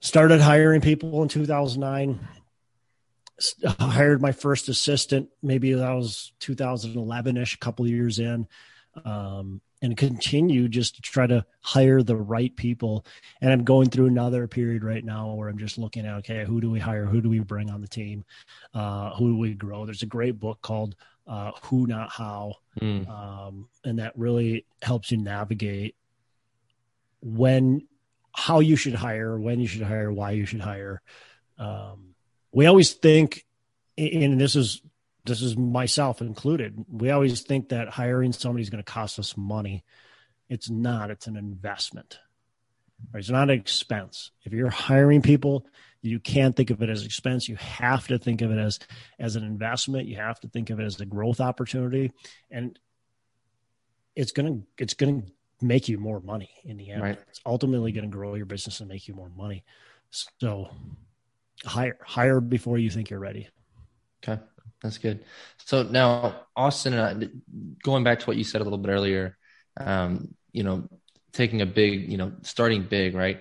started 0.00 0.40
hiring 0.40 0.80
people 0.80 1.22
in 1.22 1.28
2009 1.28 2.18
hired 3.66 4.20
my 4.20 4.32
first 4.32 4.68
assistant. 4.68 5.28
Maybe 5.42 5.72
that 5.72 5.92
was 5.92 6.32
2011 6.40 7.36
ish, 7.36 7.54
a 7.54 7.58
couple 7.58 7.86
years 7.86 8.18
in, 8.18 8.48
um, 9.04 9.60
and 9.80 9.96
continue 9.96 10.68
just 10.68 10.96
to 10.96 11.02
try 11.02 11.26
to 11.26 11.44
hire 11.60 12.02
the 12.02 12.16
right 12.16 12.54
people. 12.56 13.04
And 13.40 13.52
I'm 13.52 13.64
going 13.64 13.90
through 13.90 14.06
another 14.06 14.46
period 14.48 14.82
right 14.82 15.04
now 15.04 15.32
where 15.34 15.48
I'm 15.48 15.58
just 15.58 15.78
looking 15.78 16.06
at 16.06 16.16
okay, 16.18 16.44
who 16.44 16.60
do 16.60 16.70
we 16.70 16.80
hire? 16.80 17.04
Who 17.04 17.20
do 17.20 17.28
we 17.28 17.38
bring 17.38 17.70
on 17.70 17.80
the 17.80 17.88
team? 17.88 18.24
Uh, 18.74 19.14
who 19.14 19.32
do 19.32 19.38
we 19.38 19.54
grow? 19.54 19.86
There's 19.86 20.02
a 20.02 20.06
great 20.06 20.38
book 20.40 20.60
called 20.62 20.96
uh, 21.26 21.52
Who 21.64 21.86
Not 21.86 22.10
How, 22.10 22.54
mm. 22.80 23.08
um, 23.08 23.68
and 23.84 23.98
that 23.98 24.18
really 24.18 24.64
helps 24.82 25.10
you 25.10 25.18
navigate 25.18 25.94
when 27.20 27.86
how 28.32 28.60
you 28.60 28.76
should 28.76 28.94
hire, 28.94 29.38
when 29.38 29.60
you 29.60 29.66
should 29.66 29.82
hire, 29.82 30.12
why 30.12 30.30
you 30.30 30.46
should 30.46 30.60
hire. 30.60 31.02
Um, 31.58 32.14
we 32.52 32.66
always 32.66 32.92
think, 32.94 33.44
and 33.96 34.40
this 34.40 34.56
is 34.56 34.80
this 35.28 35.42
is 35.42 35.56
myself 35.56 36.20
included. 36.20 36.84
We 36.90 37.10
always 37.10 37.42
think 37.42 37.68
that 37.68 37.88
hiring 37.88 38.32
somebody 38.32 38.62
is 38.62 38.70
going 38.70 38.82
to 38.82 38.92
cost 38.92 39.18
us 39.18 39.36
money. 39.36 39.84
It's 40.48 40.70
not. 40.70 41.10
It's 41.10 41.26
an 41.26 41.36
investment. 41.36 42.18
Right? 43.12 43.20
It's 43.20 43.30
not 43.30 43.50
an 43.50 43.58
expense. 43.58 44.30
If 44.44 44.52
you're 44.52 44.70
hiring 44.70 45.22
people, 45.22 45.66
you 46.02 46.18
can't 46.18 46.56
think 46.56 46.70
of 46.70 46.82
it 46.82 46.88
as 46.88 47.04
expense. 47.04 47.48
You 47.48 47.56
have 47.56 48.08
to 48.08 48.18
think 48.18 48.42
of 48.42 48.50
it 48.50 48.58
as 48.58 48.78
as 49.18 49.36
an 49.36 49.44
investment. 49.44 50.08
You 50.08 50.16
have 50.16 50.40
to 50.40 50.48
think 50.48 50.70
of 50.70 50.80
it 50.80 50.84
as 50.84 51.00
a 51.00 51.06
growth 51.06 51.40
opportunity, 51.40 52.12
and 52.50 52.78
it's 54.16 54.32
gonna 54.32 54.60
it's 54.78 54.94
gonna 54.94 55.22
make 55.60 55.88
you 55.88 55.98
more 55.98 56.20
money 56.20 56.50
in 56.64 56.76
the 56.76 56.90
end. 56.90 57.02
Right. 57.02 57.18
It's 57.28 57.40
ultimately 57.44 57.92
going 57.92 58.08
to 58.08 58.16
grow 58.16 58.34
your 58.34 58.46
business 58.46 58.80
and 58.80 58.88
make 58.88 59.08
you 59.08 59.14
more 59.14 59.30
money. 59.36 59.64
So 60.10 60.68
hire 61.64 61.98
hire 62.02 62.40
before 62.40 62.78
you 62.78 62.90
think 62.90 63.10
you're 63.10 63.18
ready. 63.18 63.48
Okay, 64.22 64.40
that's 64.82 64.98
good. 64.98 65.24
So 65.64 65.82
now, 65.82 66.42
Austin, 66.54 66.94
and 66.94 67.24
I, 67.24 67.28
going 67.82 68.04
back 68.04 68.20
to 68.20 68.26
what 68.26 68.36
you 68.36 68.44
said 68.44 68.60
a 68.60 68.64
little 68.64 68.78
bit 68.78 68.90
earlier, 68.90 69.36
um, 69.78 70.34
you 70.52 70.62
know, 70.62 70.88
taking 71.32 71.60
a 71.60 71.66
big, 71.66 72.10
you 72.10 72.16
know, 72.16 72.32
starting 72.42 72.84
big, 72.84 73.14
right? 73.14 73.40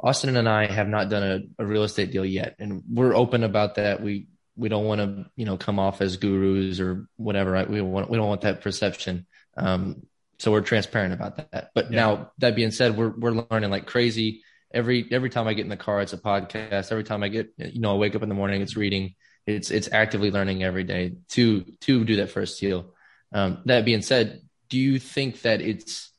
Austin 0.00 0.36
and 0.36 0.48
I 0.48 0.66
have 0.66 0.88
not 0.88 1.08
done 1.08 1.22
a, 1.58 1.62
a 1.62 1.66
real 1.66 1.82
estate 1.82 2.12
deal 2.12 2.24
yet, 2.24 2.56
and 2.58 2.82
we're 2.88 3.14
open 3.14 3.42
about 3.42 3.76
that. 3.76 4.00
We 4.00 4.28
we 4.56 4.68
don't 4.68 4.84
want 4.84 5.00
to, 5.00 5.30
you 5.36 5.44
know, 5.44 5.56
come 5.56 5.78
off 5.78 6.00
as 6.00 6.16
gurus 6.16 6.80
or 6.80 7.08
whatever. 7.16 7.50
Right? 7.50 7.68
We 7.68 7.80
want 7.80 8.08
we 8.08 8.16
don't 8.16 8.28
want 8.28 8.42
that 8.42 8.60
perception. 8.60 9.26
Um, 9.56 10.06
so 10.38 10.52
we're 10.52 10.60
transparent 10.60 11.14
about 11.14 11.50
that. 11.50 11.70
But 11.74 11.90
yeah. 11.90 11.96
now 11.96 12.30
that 12.38 12.54
being 12.54 12.70
said, 12.70 12.96
we're 12.96 13.10
we're 13.10 13.46
learning 13.50 13.70
like 13.70 13.86
crazy 13.86 14.42
every 14.72 15.08
every 15.10 15.30
time 15.30 15.46
I 15.46 15.54
get 15.54 15.64
in 15.64 15.70
the 15.70 15.76
car, 15.76 16.00
it's 16.00 16.12
a 16.12 16.18
podcast. 16.18 16.92
Every 16.92 17.04
time 17.04 17.22
I 17.22 17.28
get, 17.28 17.52
you 17.56 17.80
know, 17.80 17.92
I 17.92 17.96
wake 17.96 18.14
up 18.14 18.22
in 18.22 18.28
the 18.28 18.34
morning, 18.34 18.62
it's 18.62 18.76
reading. 18.76 19.14
It's 19.46 19.70
it's 19.70 19.88
actively 19.92 20.30
learning 20.30 20.62
every 20.62 20.84
day 20.84 21.14
to 21.30 21.64
to 21.82 22.04
do 22.04 22.16
that 22.16 22.30
first 22.30 22.60
deal. 22.60 22.94
Um, 23.32 23.62
that 23.66 23.84
being 23.84 24.02
said, 24.02 24.42
do 24.68 24.78
you 24.78 24.98
think 24.98 25.42
that 25.42 25.60
it's 25.60 26.10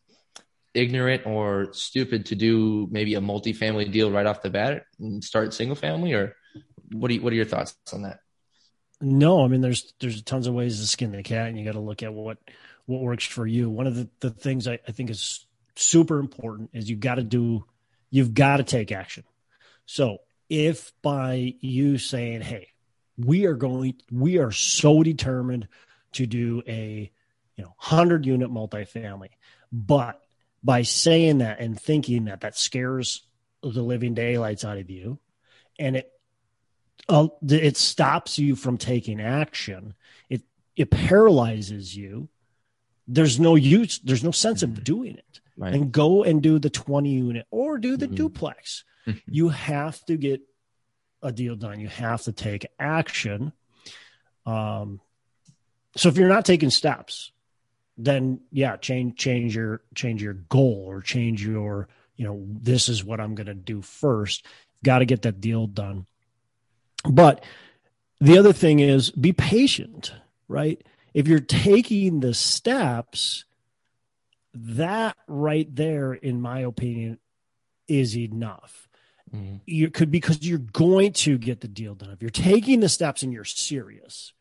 ignorant 0.73 1.25
or 1.25 1.73
stupid 1.73 2.27
to 2.27 2.35
do 2.35 2.87
maybe 2.91 3.15
a 3.15 3.21
multifamily 3.21 3.91
deal 3.91 4.11
right 4.11 4.25
off 4.25 4.41
the 4.41 4.49
bat 4.49 4.83
and 4.99 5.23
start 5.23 5.53
single 5.53 5.75
family 5.75 6.13
or 6.13 6.35
what 6.91 7.07
do 7.07 7.15
you, 7.15 7.21
what 7.21 7.33
are 7.33 7.35
your 7.35 7.45
thoughts 7.45 7.75
on 7.91 8.03
that? 8.03 8.19
No, 9.01 9.43
I 9.43 9.47
mean 9.47 9.61
there's 9.61 9.93
there's 9.99 10.21
tons 10.23 10.47
of 10.47 10.53
ways 10.53 10.79
to 10.79 10.87
skin 10.87 11.11
the 11.11 11.23
cat, 11.23 11.47
and 11.47 11.57
you 11.57 11.65
got 11.65 11.73
to 11.73 11.79
look 11.79 12.03
at 12.03 12.13
what 12.13 12.37
what 12.85 13.01
works 13.01 13.25
for 13.25 13.47
you. 13.47 13.69
One 13.69 13.87
of 13.87 13.95
the, 13.95 14.09
the 14.19 14.29
things 14.29 14.67
I, 14.67 14.79
I 14.87 14.91
think 14.91 15.09
is 15.09 15.45
super 15.75 16.19
important 16.19 16.71
is 16.73 16.89
you 16.89 16.97
got 16.97 17.15
to 17.15 17.23
do 17.23 17.63
you've 18.09 18.33
got 18.33 18.57
to 18.57 18.63
take 18.63 18.91
action. 18.91 19.23
So 19.85 20.19
if 20.49 20.91
by 21.01 21.55
you 21.61 21.97
saying, 21.97 22.41
"Hey, 22.41 22.69
we 23.17 23.45
are 23.45 23.55
going, 23.55 23.95
we 24.11 24.37
are 24.37 24.51
so 24.51 25.03
determined 25.03 25.67
to 26.13 26.25
do 26.25 26.63
a 26.67 27.11
you 27.55 27.63
know 27.63 27.73
hundred 27.77 28.25
unit 28.25 28.51
multifamily," 28.51 29.29
but 29.71 30.21
by 30.63 30.81
saying 30.81 31.39
that 31.39 31.59
and 31.59 31.79
thinking 31.79 32.25
that 32.25 32.41
that 32.41 32.57
scares 32.57 33.21
the 33.61 33.81
living 33.81 34.13
daylights 34.13 34.65
out 34.65 34.77
of 34.77 34.89
you, 34.89 35.19
and 35.77 35.97
it 35.97 36.11
uh, 37.07 37.27
it 37.47 37.77
stops 37.77 38.37
you 38.37 38.55
from 38.55 38.77
taking 38.77 39.21
action. 39.21 39.93
It 40.29 40.43
it 40.75 40.91
paralyzes 40.91 41.95
you. 41.95 42.29
There's 43.07 43.39
no 43.39 43.55
use. 43.55 43.99
There's 43.99 44.23
no 44.23 44.31
sense 44.31 44.63
of 44.63 44.71
mm-hmm. 44.71 44.83
doing 44.83 45.15
it. 45.15 45.39
Right. 45.59 45.73
And 45.73 45.91
go 45.91 46.23
and 46.23 46.41
do 46.41 46.57
the 46.57 46.69
20 46.69 47.09
unit 47.09 47.45
or 47.51 47.77
do 47.77 47.97
the 47.97 48.05
mm-hmm. 48.05 48.15
duplex. 48.15 48.85
you 49.27 49.49
have 49.49 50.03
to 50.05 50.15
get 50.15 50.41
a 51.21 51.31
deal 51.31 51.55
done. 51.55 51.79
You 51.79 51.89
have 51.89 52.21
to 52.23 52.31
take 52.31 52.65
action. 52.79 53.51
Um, 54.45 55.01
so 55.97 56.07
if 56.07 56.17
you're 56.17 56.29
not 56.29 56.45
taking 56.45 56.69
steps, 56.69 57.31
then 57.97 58.39
yeah, 58.51 58.77
change 58.77 59.17
change 59.17 59.55
your 59.55 59.81
change 59.93 60.23
your 60.23 60.33
goal 60.33 60.85
or 60.87 61.01
change 61.01 61.45
your 61.45 61.89
you 62.15 62.25
know 62.25 62.45
this 62.47 62.87
is 62.87 63.03
what 63.03 63.19
I'm 63.19 63.35
going 63.35 63.47
to 63.47 63.53
do 63.53 63.81
first. 63.81 64.45
Got 64.83 64.99
to 64.99 65.05
get 65.05 65.23
that 65.23 65.41
deal 65.41 65.67
done. 65.67 66.05
But 67.03 67.43
the 68.21 68.37
other 68.37 68.53
thing 68.53 68.79
is 68.79 69.11
be 69.11 69.33
patient, 69.33 70.13
right? 70.47 70.81
If 71.13 71.27
you're 71.27 71.39
taking 71.39 72.21
the 72.21 72.33
steps, 72.33 73.43
that 74.53 75.17
right 75.27 75.73
there, 75.73 76.13
in 76.13 76.41
my 76.41 76.61
opinion, 76.61 77.19
is 77.87 78.17
enough. 78.17 78.87
Mm-hmm. 79.33 79.57
You 79.65 79.91
could 79.91 80.11
because 80.11 80.45
you're 80.45 80.57
going 80.57 81.13
to 81.13 81.37
get 81.37 81.61
the 81.61 81.67
deal 81.67 81.95
done. 81.95 82.09
If 82.11 82.21
you're 82.21 82.29
taking 82.29 82.79
the 82.79 82.89
steps 82.89 83.21
and 83.21 83.31
you're 83.31 83.45
serious, 83.45 84.33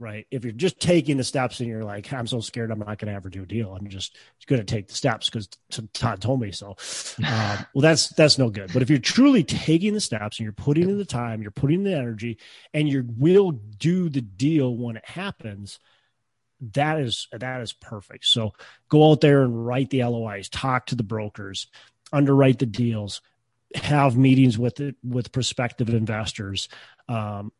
right? 0.00 0.26
If 0.30 0.44
you're 0.44 0.52
just 0.52 0.80
taking 0.80 1.18
the 1.18 1.24
steps 1.24 1.60
and 1.60 1.68
you're 1.68 1.84
like, 1.84 2.10
I'm 2.12 2.26
so 2.26 2.40
scared, 2.40 2.70
I'm 2.70 2.78
not 2.78 2.98
going 2.98 3.08
to 3.08 3.12
ever 3.12 3.28
do 3.28 3.42
a 3.42 3.46
deal. 3.46 3.76
I'm 3.78 3.86
just 3.88 4.16
going 4.46 4.60
to 4.60 4.64
take 4.64 4.88
the 4.88 4.94
steps 4.94 5.28
because 5.28 5.48
Todd 5.92 6.20
told 6.20 6.40
me 6.40 6.50
so. 6.50 6.76
Um, 7.20 7.66
well, 7.74 7.82
that's 7.82 8.08
that's 8.08 8.38
no 8.38 8.48
good. 8.48 8.72
But 8.72 8.82
if 8.82 8.88
you're 8.88 8.98
truly 8.98 9.44
taking 9.44 9.92
the 9.92 10.00
steps 10.00 10.38
and 10.38 10.44
you're 10.44 10.52
putting 10.52 10.88
in 10.88 10.96
the 10.96 11.04
time, 11.04 11.42
you're 11.42 11.50
putting 11.50 11.80
in 11.80 11.84
the 11.84 11.96
energy, 11.96 12.38
and 12.72 12.88
you 12.88 13.04
will 13.18 13.52
do 13.52 14.08
the 14.08 14.22
deal 14.22 14.74
when 14.74 14.96
it 14.96 15.04
happens. 15.04 15.78
That 16.72 17.00
is 17.00 17.28
that 17.32 17.60
is 17.60 17.72
perfect. 17.72 18.26
So 18.26 18.52
go 18.88 19.10
out 19.10 19.20
there 19.20 19.42
and 19.42 19.66
write 19.66 19.90
the 19.90 20.04
LOIs, 20.04 20.48
talk 20.48 20.86
to 20.86 20.94
the 20.94 21.02
brokers, 21.02 21.66
underwrite 22.12 22.58
the 22.58 22.66
deals, 22.66 23.22
have 23.74 24.16
meetings 24.16 24.58
with 24.58 24.80
it 24.80 24.96
with 25.02 25.32
prospective 25.32 25.88
investors, 25.88 26.68
um, 27.08 27.52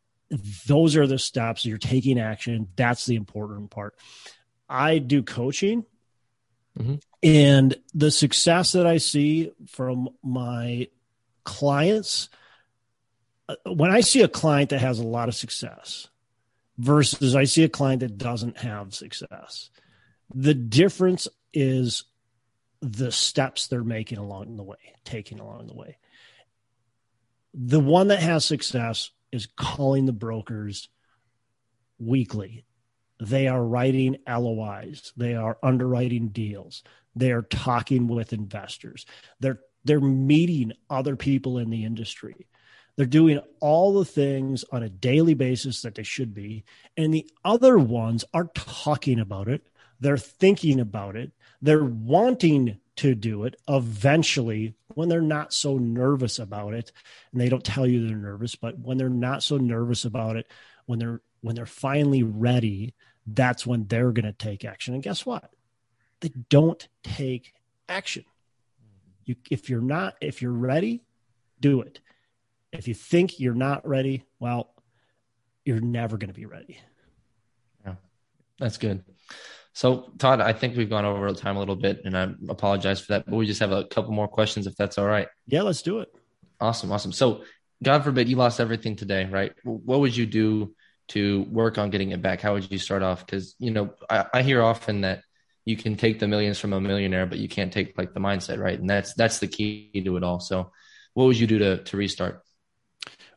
those 0.65 0.95
are 0.95 1.07
the 1.07 1.19
steps 1.19 1.65
you're 1.65 1.77
taking 1.77 2.19
action 2.19 2.67
that's 2.75 3.05
the 3.05 3.15
important 3.15 3.69
part 3.69 3.95
i 4.69 4.97
do 4.97 5.21
coaching 5.21 5.85
mm-hmm. 6.79 6.95
and 7.21 7.75
the 7.93 8.11
success 8.11 8.71
that 8.71 8.87
i 8.87 8.97
see 8.97 9.51
from 9.67 10.09
my 10.23 10.87
clients 11.43 12.29
uh, 13.49 13.55
when 13.73 13.91
i 13.91 13.99
see 13.99 14.21
a 14.21 14.27
client 14.27 14.69
that 14.69 14.79
has 14.79 14.99
a 14.99 15.05
lot 15.05 15.27
of 15.27 15.35
success 15.35 16.07
versus 16.81 17.35
i 17.35 17.43
see 17.43 17.63
a 17.63 17.69
client 17.69 17.99
that 17.99 18.17
doesn't 18.17 18.57
have 18.57 18.93
success 18.93 19.69
the 20.33 20.53
difference 20.53 21.27
is 21.53 22.05
the 22.81 23.11
steps 23.11 23.67
they're 23.67 23.83
making 23.83 24.17
along 24.17 24.55
the 24.55 24.63
way 24.63 24.77
taking 25.05 25.39
along 25.39 25.67
the 25.67 25.75
way 25.75 25.97
the 27.53 27.79
one 27.79 28.07
that 28.07 28.21
has 28.21 28.45
success 28.45 29.11
is 29.31 29.47
calling 29.57 30.05
the 30.05 30.13
brokers 30.13 30.89
weekly. 31.99 32.65
They 33.19 33.47
are 33.47 33.63
writing 33.63 34.17
LOIs. 34.27 35.13
They 35.15 35.35
are 35.35 35.57
underwriting 35.61 36.29
deals. 36.29 36.83
They 37.15 37.31
are 37.31 37.43
talking 37.43 38.07
with 38.07 38.33
investors. 38.33 39.05
They're 39.39 39.59
they're 39.83 39.99
meeting 39.99 40.73
other 40.89 41.15
people 41.15 41.57
in 41.57 41.69
the 41.69 41.85
industry. 41.85 42.47
They're 42.95 43.05
doing 43.05 43.39
all 43.59 43.93
the 43.93 44.05
things 44.05 44.65
on 44.71 44.83
a 44.83 44.89
daily 44.89 45.33
basis 45.33 45.81
that 45.81 45.95
they 45.95 46.03
should 46.03 46.33
be. 46.33 46.63
And 46.97 47.13
the 47.13 47.29
other 47.43 47.77
ones 47.77 48.25
are 48.33 48.49
talking 48.53 49.19
about 49.19 49.47
it. 49.47 49.65
They're 49.99 50.17
thinking 50.17 50.79
about 50.79 51.15
it. 51.15 51.31
They're 51.61 51.83
wanting 51.83 52.79
to 52.97 53.15
do 53.15 53.45
it 53.45 53.55
eventually 53.67 54.75
when 54.93 55.09
they're 55.09 55.21
not 55.21 55.53
so 55.53 55.77
nervous 55.77 56.39
about 56.39 56.73
it 56.73 56.91
and 57.31 57.39
they 57.39 57.49
don't 57.49 57.63
tell 57.63 57.87
you 57.87 58.05
they're 58.05 58.15
nervous 58.15 58.55
but 58.55 58.77
when 58.77 58.97
they're 58.97 59.09
not 59.09 59.41
so 59.41 59.57
nervous 59.57 60.05
about 60.05 60.35
it 60.35 60.45
when 60.85 60.99
they're 60.99 61.21
when 61.41 61.55
they're 61.55 61.65
finally 61.65 62.21
ready 62.21 62.93
that's 63.25 63.65
when 63.65 63.87
they're 63.87 64.11
going 64.11 64.25
to 64.25 64.33
take 64.33 64.65
action 64.65 64.93
and 64.93 65.01
guess 65.01 65.25
what 65.25 65.51
they 66.19 66.31
don't 66.49 66.89
take 67.03 67.53
action 67.87 68.25
you 69.25 69.35
if 69.49 69.69
you're 69.69 69.81
not 69.81 70.15
if 70.21 70.41
you're 70.41 70.51
ready 70.51 71.01
do 71.59 71.81
it 71.81 72.01
if 72.71 72.87
you 72.87 72.93
think 72.93 73.39
you're 73.39 73.53
not 73.53 73.87
ready 73.87 74.23
well 74.39 74.73
you're 75.65 75.81
never 75.81 76.17
going 76.17 76.29
to 76.29 76.39
be 76.39 76.45
ready 76.45 76.79
yeah 77.85 77.95
that's 78.59 78.77
good 78.77 79.03
so, 79.73 80.11
Todd, 80.17 80.41
I 80.41 80.53
think 80.53 80.75
we've 80.75 80.89
gone 80.89 81.05
over 81.05 81.31
time 81.33 81.55
a 81.55 81.59
little 81.59 81.75
bit, 81.75 82.01
and 82.03 82.17
I 82.17 82.29
apologize 82.49 82.99
for 82.99 83.13
that. 83.13 83.25
But 83.25 83.35
we 83.35 83.45
just 83.45 83.61
have 83.61 83.71
a 83.71 83.85
couple 83.85 84.11
more 84.11 84.27
questions, 84.27 84.67
if 84.67 84.75
that's 84.75 84.97
all 84.97 85.05
right. 85.05 85.27
Yeah, 85.47 85.61
let's 85.61 85.81
do 85.81 85.99
it. 85.99 86.13
Awesome, 86.59 86.91
awesome. 86.91 87.13
So, 87.13 87.43
God 87.81 88.03
forbid 88.03 88.27
you 88.27 88.35
lost 88.35 88.59
everything 88.59 88.95
today, 88.95 89.25
right? 89.25 89.53
What 89.63 90.01
would 90.01 90.15
you 90.15 90.25
do 90.25 90.75
to 91.09 91.43
work 91.49 91.77
on 91.77 91.89
getting 91.89 92.11
it 92.11 92.21
back? 92.21 92.41
How 92.41 92.53
would 92.53 92.69
you 92.69 92.77
start 92.77 93.01
off? 93.01 93.25
Because 93.25 93.55
you 93.59 93.71
know, 93.71 93.93
I, 94.09 94.25
I 94.33 94.41
hear 94.43 94.61
often 94.61 95.01
that 95.01 95.23
you 95.63 95.77
can 95.77 95.95
take 95.95 96.19
the 96.19 96.27
millions 96.27 96.59
from 96.59 96.73
a 96.73 96.81
millionaire, 96.81 97.25
but 97.25 97.39
you 97.39 97.47
can't 97.47 97.71
take 97.71 97.97
like 97.97 98.13
the 98.13 98.19
mindset, 98.19 98.59
right? 98.59 98.77
And 98.77 98.89
that's 98.89 99.13
that's 99.13 99.39
the 99.39 99.47
key 99.47 99.89
to 100.03 100.17
it 100.17 100.23
all. 100.23 100.41
So, 100.41 100.71
what 101.13 101.25
would 101.25 101.39
you 101.39 101.47
do 101.47 101.59
to 101.59 101.77
to 101.83 101.97
restart? 101.97 102.41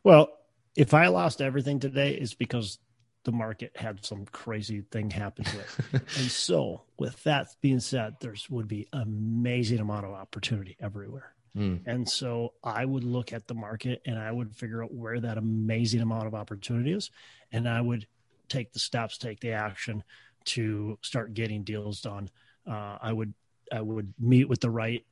Well, 0.05 0.29
if 0.75 0.93
I 0.93 1.07
lost 1.07 1.41
everything 1.41 1.79
today, 1.79 2.11
it's 2.11 2.35
because 2.35 2.77
the 3.23 3.31
market 3.31 3.71
had 3.75 4.05
some 4.05 4.25
crazy 4.25 4.81
thing 4.91 5.09
happen 5.09 5.45
to 5.45 5.59
it. 5.59 5.67
and 5.93 6.29
so, 6.29 6.83
with 6.99 7.21
that 7.23 7.47
being 7.59 7.79
said, 7.79 8.13
there's 8.21 8.47
would 8.47 8.67
be 8.67 8.87
amazing 8.93 9.79
amount 9.79 10.05
of 10.05 10.11
opportunity 10.11 10.77
everywhere. 10.79 11.33
Mm. 11.57 11.81
And 11.87 12.07
so 12.07 12.53
I 12.63 12.85
would 12.85 13.03
look 13.03 13.33
at 13.33 13.47
the 13.47 13.55
market 13.55 14.03
and 14.05 14.19
I 14.19 14.31
would 14.31 14.55
figure 14.55 14.83
out 14.83 14.93
where 14.93 15.19
that 15.19 15.39
amazing 15.39 16.01
amount 16.01 16.27
of 16.27 16.35
opportunity 16.35 16.91
is. 16.91 17.09
And 17.51 17.67
I 17.67 17.81
would 17.81 18.05
take 18.47 18.73
the 18.73 18.79
steps, 18.79 19.17
take 19.17 19.39
the 19.39 19.53
action 19.53 20.03
to 20.45 20.99
start 21.01 21.33
getting 21.33 21.63
deals 21.63 22.01
done. 22.01 22.29
Uh, 22.69 22.97
I 23.01 23.11
would, 23.11 23.33
I 23.71 23.81
would 23.81 24.13
meet 24.19 24.49
with 24.49 24.59
the 24.59 24.69
right 24.69 25.03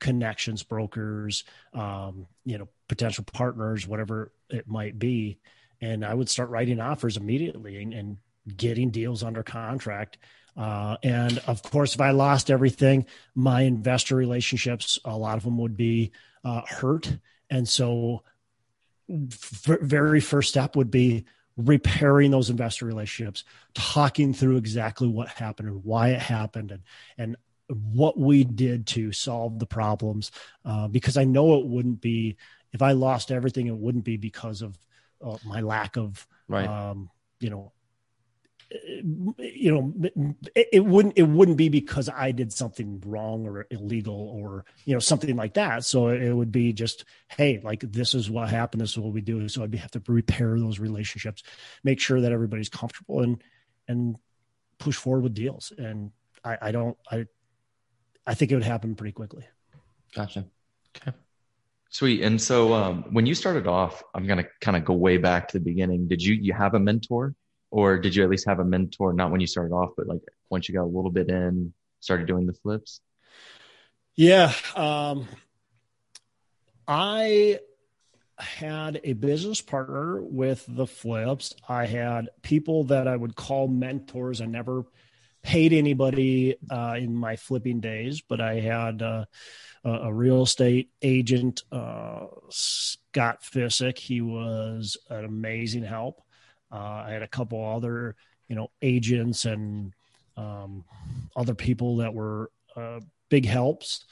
connections, 0.00 0.62
brokers, 0.62 1.44
um, 1.72 2.26
you 2.44 2.58
know, 2.58 2.68
potential 2.88 3.24
partners, 3.32 3.86
whatever 3.86 4.32
it 4.48 4.66
might 4.66 4.98
be, 4.98 5.38
and 5.80 6.04
I 6.04 6.14
would 6.14 6.28
start 6.28 6.50
writing 6.50 6.80
offers 6.80 7.16
immediately 7.16 7.82
and, 7.82 7.94
and 7.94 8.18
getting 8.56 8.90
deals 8.90 9.22
under 9.22 9.42
contract. 9.42 10.18
Uh, 10.56 10.96
and 11.02 11.38
of 11.46 11.62
course, 11.62 11.94
if 11.94 12.00
I 12.00 12.10
lost 12.10 12.50
everything, 12.50 13.06
my 13.34 13.62
investor 13.62 14.16
relationships, 14.16 14.98
a 15.04 15.16
lot 15.16 15.36
of 15.36 15.44
them 15.44 15.58
would 15.58 15.76
be 15.76 16.12
uh, 16.44 16.62
hurt. 16.66 17.16
And 17.48 17.68
so, 17.68 18.22
v- 19.08 19.78
very 19.80 20.20
first 20.20 20.48
step 20.48 20.76
would 20.76 20.90
be 20.90 21.24
repairing 21.56 22.30
those 22.30 22.50
investor 22.50 22.86
relationships, 22.86 23.44
talking 23.74 24.34
through 24.34 24.56
exactly 24.56 25.08
what 25.08 25.28
happened 25.28 25.68
and 25.68 25.84
why 25.84 26.08
it 26.10 26.20
happened, 26.20 26.70
and 26.70 26.82
and 27.18 27.36
what 27.70 28.18
we 28.18 28.44
did 28.44 28.86
to 28.88 29.12
solve 29.12 29.58
the 29.58 29.66
problems. 29.66 30.30
Uh, 30.64 30.88
because 30.88 31.16
I 31.16 31.24
know 31.24 31.58
it 31.58 31.66
wouldn't 31.66 32.00
be 32.00 32.36
if 32.72 32.82
I 32.82 32.92
lost 32.92 33.32
everything, 33.32 33.66
it 33.66 33.76
wouldn't 33.76 34.04
be 34.04 34.16
because 34.16 34.62
of 34.62 34.78
uh, 35.24 35.36
my 35.44 35.60
lack 35.60 35.96
of 35.96 36.26
right. 36.48 36.66
um, 36.66 37.10
you 37.40 37.50
know 37.50 37.72
you 39.36 39.72
know 39.72 39.92
it, 40.54 40.68
it, 40.72 40.84
wouldn't 40.84 41.14
it 41.18 41.24
wouldn't 41.24 41.56
be 41.56 41.68
because 41.68 42.08
i 42.08 42.30
did 42.30 42.52
something 42.52 43.02
wrong 43.04 43.44
or 43.44 43.66
illegal 43.72 44.14
or 44.14 44.64
you 44.84 44.94
know 44.94 45.00
something 45.00 45.34
like 45.34 45.54
that 45.54 45.84
so 45.84 46.06
it 46.06 46.32
would 46.32 46.52
be 46.52 46.72
just 46.72 47.04
hey 47.26 47.60
like 47.64 47.80
this 47.80 48.14
is 48.14 48.30
what 48.30 48.48
happened 48.48 48.80
this 48.80 48.90
is 48.90 48.98
what 48.98 49.12
we 49.12 49.20
do 49.20 49.48
so 49.48 49.64
i'd 49.64 49.74
have 49.74 49.90
to 49.90 50.00
repair 50.06 50.56
those 50.56 50.78
relationships 50.78 51.42
make 51.82 51.98
sure 51.98 52.20
that 52.20 52.30
everybody's 52.30 52.68
comfortable 52.68 53.22
and 53.22 53.42
and 53.88 54.14
push 54.78 54.94
forward 54.94 55.24
with 55.24 55.34
deals 55.34 55.72
and 55.76 56.12
I, 56.44 56.58
I 56.62 56.72
don't, 56.72 56.96
I, 57.10 57.26
I 58.26 58.34
think 58.34 58.52
it 58.52 58.54
would 58.54 58.64
happen 58.64 58.94
pretty 58.94 59.12
quickly. 59.12 59.44
Gotcha. 60.14 60.46
Okay. 60.96 61.16
Sweet. 61.90 62.22
And 62.22 62.40
so 62.40 62.72
um, 62.72 63.04
when 63.10 63.26
you 63.26 63.34
started 63.34 63.66
off, 63.66 64.02
I'm 64.14 64.26
gonna 64.26 64.46
kind 64.60 64.76
of 64.76 64.84
go 64.84 64.94
way 64.94 65.16
back 65.16 65.48
to 65.48 65.58
the 65.58 65.64
beginning. 65.64 66.06
Did 66.06 66.22
you 66.22 66.34
you 66.34 66.52
have 66.52 66.74
a 66.74 66.78
mentor, 66.78 67.34
or 67.70 67.98
did 67.98 68.14
you 68.14 68.22
at 68.22 68.30
least 68.30 68.46
have 68.46 68.60
a 68.60 68.64
mentor? 68.64 69.12
Not 69.12 69.30
when 69.32 69.40
you 69.40 69.46
started 69.46 69.74
off, 69.74 69.90
but 69.96 70.06
like 70.06 70.22
once 70.50 70.68
you 70.68 70.74
got 70.74 70.84
a 70.84 70.86
little 70.86 71.10
bit 71.10 71.28
in, 71.28 71.72
started 71.98 72.26
doing 72.26 72.46
the 72.46 72.52
flips. 72.52 73.00
Yeah, 74.14 74.52
um, 74.76 75.26
I 76.86 77.58
had 78.38 79.00
a 79.04 79.12
business 79.12 79.60
partner 79.60 80.20
with 80.22 80.64
the 80.68 80.86
flips. 80.86 81.54
I 81.68 81.86
had 81.86 82.28
people 82.42 82.84
that 82.84 83.06
I 83.08 83.16
would 83.16 83.36
call 83.36 83.68
mentors. 83.68 84.40
I 84.40 84.46
never 84.46 84.84
paid 85.42 85.72
anybody 85.72 86.56
uh, 86.70 86.96
in 86.98 87.14
my 87.14 87.36
flipping 87.36 87.80
days, 87.80 88.22
but 88.26 88.40
I 88.40 88.60
had. 88.60 89.02
Uh, 89.02 89.24
a 89.82 90.12
real 90.12 90.42
estate 90.42 90.90
agent, 91.00 91.62
uh, 91.72 92.26
Scott 92.50 93.42
Fissick. 93.42 93.98
He 93.98 94.20
was 94.20 94.98
an 95.08 95.24
amazing 95.24 95.84
help. 95.84 96.20
Uh, 96.70 97.04
I 97.06 97.10
had 97.12 97.22
a 97.22 97.28
couple 97.28 97.64
other, 97.64 98.14
you 98.48 98.56
know, 98.56 98.70
agents 98.82 99.44
and 99.44 99.92
um, 100.36 100.84
other 101.34 101.54
people 101.54 101.98
that 101.98 102.14
were 102.14 102.50
uh, 102.76 103.00
big 103.28 103.46
helps. 103.46 104.04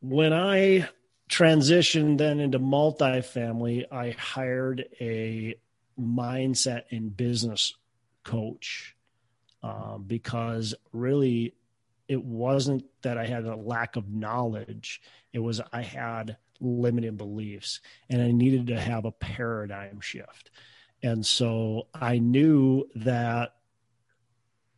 When 0.00 0.32
I 0.32 0.88
transitioned 1.30 2.18
then 2.18 2.40
into 2.40 2.58
multifamily, 2.58 3.90
I 3.90 4.10
hired 4.10 4.86
a 5.00 5.54
mindset 5.98 6.82
and 6.90 7.16
business 7.16 7.74
coach 8.24 8.94
um, 9.64 10.04
because 10.06 10.74
really 10.92 11.54
it 12.06 12.22
wasn't 12.22 12.84
that 13.00 13.16
I 13.16 13.24
had 13.24 13.46
a 13.46 13.56
lack 13.56 13.96
of 13.96 14.10
knowledge. 14.10 15.00
It 15.32 15.38
was 15.38 15.58
I 15.72 15.80
had 15.80 16.36
limited 16.60 17.16
beliefs 17.16 17.80
and 18.10 18.20
I 18.20 18.30
needed 18.30 18.66
to 18.66 18.78
have 18.78 19.06
a 19.06 19.10
paradigm 19.10 20.00
shift. 20.00 20.50
And 21.02 21.24
so 21.24 21.88
I 21.94 22.18
knew 22.18 22.84
that 22.96 23.54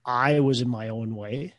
I 0.05 0.39
was 0.39 0.61
in 0.61 0.69
my 0.69 0.89
own 0.89 1.17
way 1.17 1.55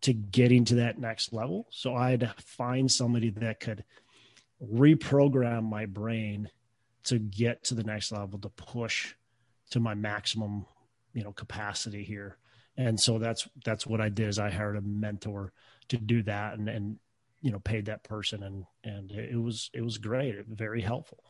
to 0.00 0.12
getting 0.12 0.64
to 0.64 0.74
that 0.76 0.98
next 0.98 1.32
level. 1.32 1.68
So 1.70 1.94
I 1.94 2.10
had 2.10 2.20
to 2.20 2.34
find 2.38 2.90
somebody 2.90 3.30
that 3.30 3.60
could 3.60 3.84
reprogram 4.60 5.62
my 5.62 5.86
brain 5.86 6.50
to 7.04 7.20
get 7.20 7.62
to 7.64 7.74
the 7.74 7.84
next 7.84 8.10
level 8.10 8.40
to 8.40 8.48
push 8.48 9.14
to 9.70 9.78
my 9.78 9.94
maximum, 9.94 10.66
you 11.12 11.22
know, 11.22 11.32
capacity 11.32 12.02
here 12.02 12.38
and 12.76 13.00
so 13.00 13.18
that's 13.18 13.48
that's 13.64 13.86
what 13.86 14.00
I 14.00 14.08
did 14.08 14.28
is 14.28 14.38
I 14.38 14.50
hired 14.50 14.76
a 14.76 14.82
mentor 14.82 15.52
to 15.88 15.96
do 15.96 16.22
that 16.24 16.58
and 16.58 16.68
and 16.68 16.98
you 17.40 17.50
know 17.50 17.58
paid 17.58 17.86
that 17.86 18.02
person 18.02 18.42
and 18.42 18.64
and 18.84 19.10
it 19.12 19.40
was 19.40 19.70
it 19.72 19.82
was 19.82 19.98
great 19.98 20.44
very 20.46 20.80
helpful. 20.80 21.22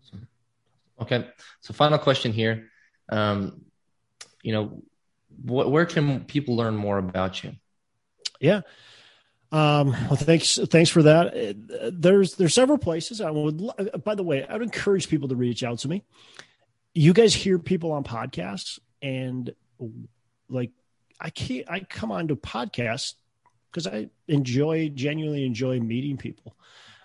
Awesome. 0.00 0.28
okay. 1.00 1.28
So 1.60 1.74
final 1.74 1.98
question 1.98 2.32
here. 2.32 2.70
Um 3.08 3.64
you 4.42 4.52
know 4.52 4.82
what, 5.42 5.70
where 5.70 5.86
can 5.86 6.24
people 6.24 6.56
learn 6.56 6.76
more 6.76 6.98
about 6.98 7.44
you? 7.44 7.52
Yeah. 8.40 8.62
Um 9.52 9.90
well 9.90 10.16
thanks 10.16 10.58
thanks 10.70 10.90
for 10.90 11.04
that. 11.04 11.56
There's 11.92 12.34
there's 12.34 12.54
several 12.54 12.78
places 12.78 13.20
i 13.20 13.30
would 13.30 13.62
by 14.02 14.16
the 14.16 14.24
way 14.24 14.44
i 14.44 14.54
would 14.54 14.62
encourage 14.62 15.08
people 15.08 15.28
to 15.28 15.36
reach 15.36 15.62
out 15.62 15.78
to 15.80 15.88
me. 15.88 16.02
You 16.94 17.12
guys 17.12 17.34
hear 17.34 17.58
people 17.58 17.92
on 17.92 18.02
podcasts 18.02 18.78
and 19.02 19.54
like 20.48 20.70
I 21.20 21.30
can't 21.30 21.68
I 21.70 21.80
come 21.80 22.12
on 22.12 22.28
to 22.28 22.36
podcasts 22.36 23.14
because 23.70 23.86
I 23.86 24.08
enjoy 24.28 24.90
genuinely 24.90 25.44
enjoy 25.44 25.80
meeting 25.80 26.16
people. 26.16 26.56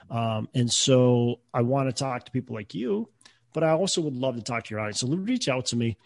Um, 0.09 0.47
and 0.53 0.71
so 0.71 1.39
I 1.53 1.61
want 1.61 1.89
to 1.89 1.93
talk 1.93 2.25
to 2.25 2.31
people 2.31 2.55
like 2.55 2.75
you, 2.75 3.07
but 3.53 3.63
I 3.63 3.71
also 3.71 4.01
would 4.01 4.15
love 4.15 4.35
to 4.35 4.41
talk 4.41 4.65
to 4.65 4.71
your 4.71 4.81
audience. 4.81 4.99
So 4.99 5.07
reach 5.07 5.47
out 5.47 5.67
to 5.67 5.77
me, 5.77 5.97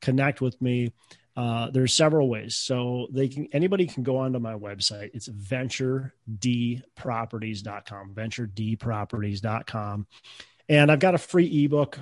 connect 0.00 0.42
with 0.42 0.60
me. 0.60 0.92
Uh, 1.36 1.70
there's 1.70 1.92
several 1.92 2.28
ways. 2.28 2.56
So 2.56 3.08
they 3.10 3.28
can 3.28 3.48
anybody 3.52 3.86
can 3.86 4.02
go 4.02 4.16
onto 4.18 4.38
my 4.38 4.54
website. 4.54 5.10
It's 5.12 5.28
venturedproperties.com, 5.28 8.14
venturedproperties.com. 8.14 10.06
And 10.68 10.90
I've 10.90 10.98
got 10.98 11.14
a 11.14 11.18
free 11.18 11.64
ebook 11.64 11.98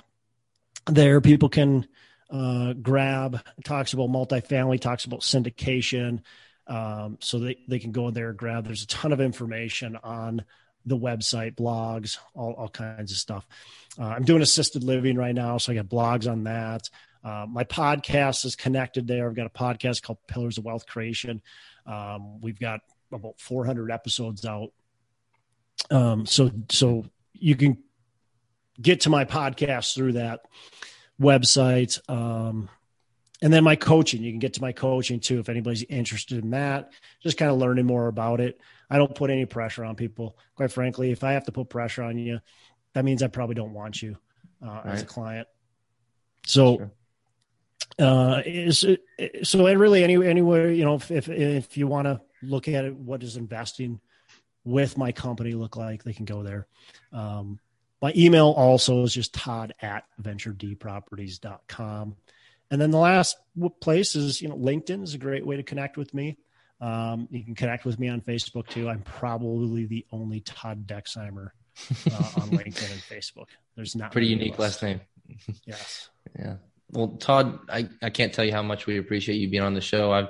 there. 0.86 1.20
People 1.20 1.48
can 1.48 1.88
uh, 2.30 2.72
grab 2.74 3.40
talks 3.64 3.92
about 3.92 4.08
multifamily, 4.08 4.80
talks 4.80 5.04
about 5.04 5.20
syndication. 5.20 6.20
Um, 6.66 7.18
so 7.20 7.38
they, 7.38 7.58
they 7.68 7.78
can 7.78 7.92
go 7.92 8.08
in 8.08 8.14
there 8.14 8.30
and 8.30 8.38
grab. 8.38 8.64
There's 8.64 8.82
a 8.82 8.86
ton 8.86 9.12
of 9.12 9.20
information 9.20 9.98
on 10.02 10.44
the 10.86 10.96
website, 10.96 11.54
blogs, 11.54 12.18
all, 12.34 12.52
all 12.52 12.68
kinds 12.68 13.12
of 13.12 13.18
stuff. 13.18 13.46
Uh, 13.98 14.04
I'm 14.04 14.24
doing 14.24 14.42
assisted 14.42 14.82
living 14.82 15.16
right 15.16 15.34
now, 15.34 15.58
so 15.58 15.72
I 15.72 15.76
got 15.76 15.86
blogs 15.86 16.30
on 16.30 16.44
that. 16.44 16.88
Uh, 17.22 17.46
my 17.48 17.64
podcast 17.64 18.44
is 18.44 18.54
connected 18.54 19.06
there. 19.06 19.26
I've 19.26 19.34
got 19.34 19.46
a 19.46 19.50
podcast 19.50 20.02
called 20.02 20.18
Pillars 20.26 20.58
of 20.58 20.64
Wealth 20.64 20.86
Creation. 20.86 21.40
Um, 21.86 22.40
we've 22.40 22.58
got 22.58 22.80
about 23.12 23.40
400 23.40 23.90
episodes 23.90 24.44
out. 24.44 24.72
Um, 25.90 26.26
so 26.26 26.50
so 26.70 27.06
you 27.32 27.56
can 27.56 27.78
get 28.80 29.02
to 29.02 29.10
my 29.10 29.24
podcast 29.24 29.94
through 29.94 30.12
that 30.12 30.40
website. 31.20 31.98
Um, 32.08 32.68
and 33.42 33.52
then 33.52 33.64
my 33.64 33.76
coaching, 33.76 34.22
you 34.22 34.32
can 34.32 34.38
get 34.38 34.54
to 34.54 34.62
my 34.62 34.72
coaching 34.72 35.20
too 35.20 35.38
if 35.38 35.48
anybody's 35.48 35.82
interested 35.84 36.42
in 36.42 36.50
that. 36.50 36.92
Just 37.22 37.36
kind 37.36 37.50
of 37.50 37.58
learning 37.58 37.86
more 37.86 38.06
about 38.06 38.40
it. 38.40 38.60
I 38.88 38.98
don't 38.98 39.14
put 39.14 39.30
any 39.30 39.44
pressure 39.44 39.84
on 39.84 39.96
people. 39.96 40.38
Quite 40.54 40.72
frankly, 40.72 41.10
if 41.10 41.24
I 41.24 41.32
have 41.32 41.44
to 41.44 41.52
put 41.52 41.68
pressure 41.68 42.02
on 42.02 42.16
you, 42.16 42.40
that 42.94 43.04
means 43.04 43.22
I 43.22 43.26
probably 43.26 43.54
don't 43.54 43.74
want 43.74 44.00
you 44.00 44.16
uh, 44.64 44.68
right. 44.68 44.86
as 44.86 45.02
a 45.02 45.06
client. 45.06 45.48
So, 46.46 46.90
sure. 47.98 48.06
uh, 48.06 48.42
is 48.44 48.86
so 49.42 49.66
and 49.66 49.80
really 49.80 50.04
any 50.04 50.14
anywhere 50.26 50.70
you 50.70 50.84
know 50.84 50.94
if 50.96 51.10
if, 51.10 51.28
if 51.28 51.76
you 51.76 51.86
want 51.86 52.06
to 52.06 52.20
look 52.42 52.68
at 52.68 52.84
it, 52.84 52.94
what 52.94 53.20
does 53.20 53.36
investing 53.36 54.00
with 54.64 54.96
my 54.96 55.12
company 55.12 55.52
look 55.52 55.76
like? 55.76 56.04
They 56.04 56.12
can 56.12 56.24
go 56.24 56.42
there. 56.42 56.66
Um, 57.12 57.58
my 58.02 58.12
email 58.16 58.48
also 58.50 59.02
is 59.02 59.14
just 59.14 59.34
todd 59.34 59.74
at 59.80 60.04
venturedproperties.com. 60.22 62.16
And 62.70 62.80
then 62.80 62.90
the 62.90 62.98
last 62.98 63.36
place 63.80 64.16
is, 64.16 64.40
you 64.42 64.48
know, 64.48 64.56
LinkedIn 64.56 65.02
is 65.02 65.14
a 65.14 65.18
great 65.18 65.46
way 65.46 65.56
to 65.56 65.62
connect 65.62 65.96
with 65.96 66.12
me. 66.12 66.38
Um, 66.80 67.28
you 67.30 67.44
can 67.44 67.54
connect 67.54 67.84
with 67.84 67.98
me 67.98 68.08
on 68.08 68.20
Facebook 68.20 68.68
too. 68.68 68.88
I'm 68.88 69.02
probably 69.02 69.86
the 69.86 70.04
only 70.12 70.40
Todd 70.40 70.86
Dexheimer 70.86 71.50
uh, 72.10 72.40
on 72.40 72.50
LinkedIn 72.50 72.92
and 72.92 73.00
Facebook. 73.00 73.46
There's 73.76 73.94
not 73.94 74.12
pretty 74.12 74.26
unique 74.28 74.58
last 74.58 74.82
name. 74.82 75.00
yes. 75.64 76.10
Yeah. 76.38 76.56
Well, 76.90 77.08
Todd, 77.08 77.58
I, 77.68 77.88
I 78.02 78.10
can't 78.10 78.32
tell 78.32 78.44
you 78.44 78.52
how 78.52 78.62
much 78.62 78.86
we 78.86 78.98
appreciate 78.98 79.36
you 79.36 79.48
being 79.48 79.62
on 79.62 79.74
the 79.74 79.80
show. 79.80 80.12
I've 80.12 80.28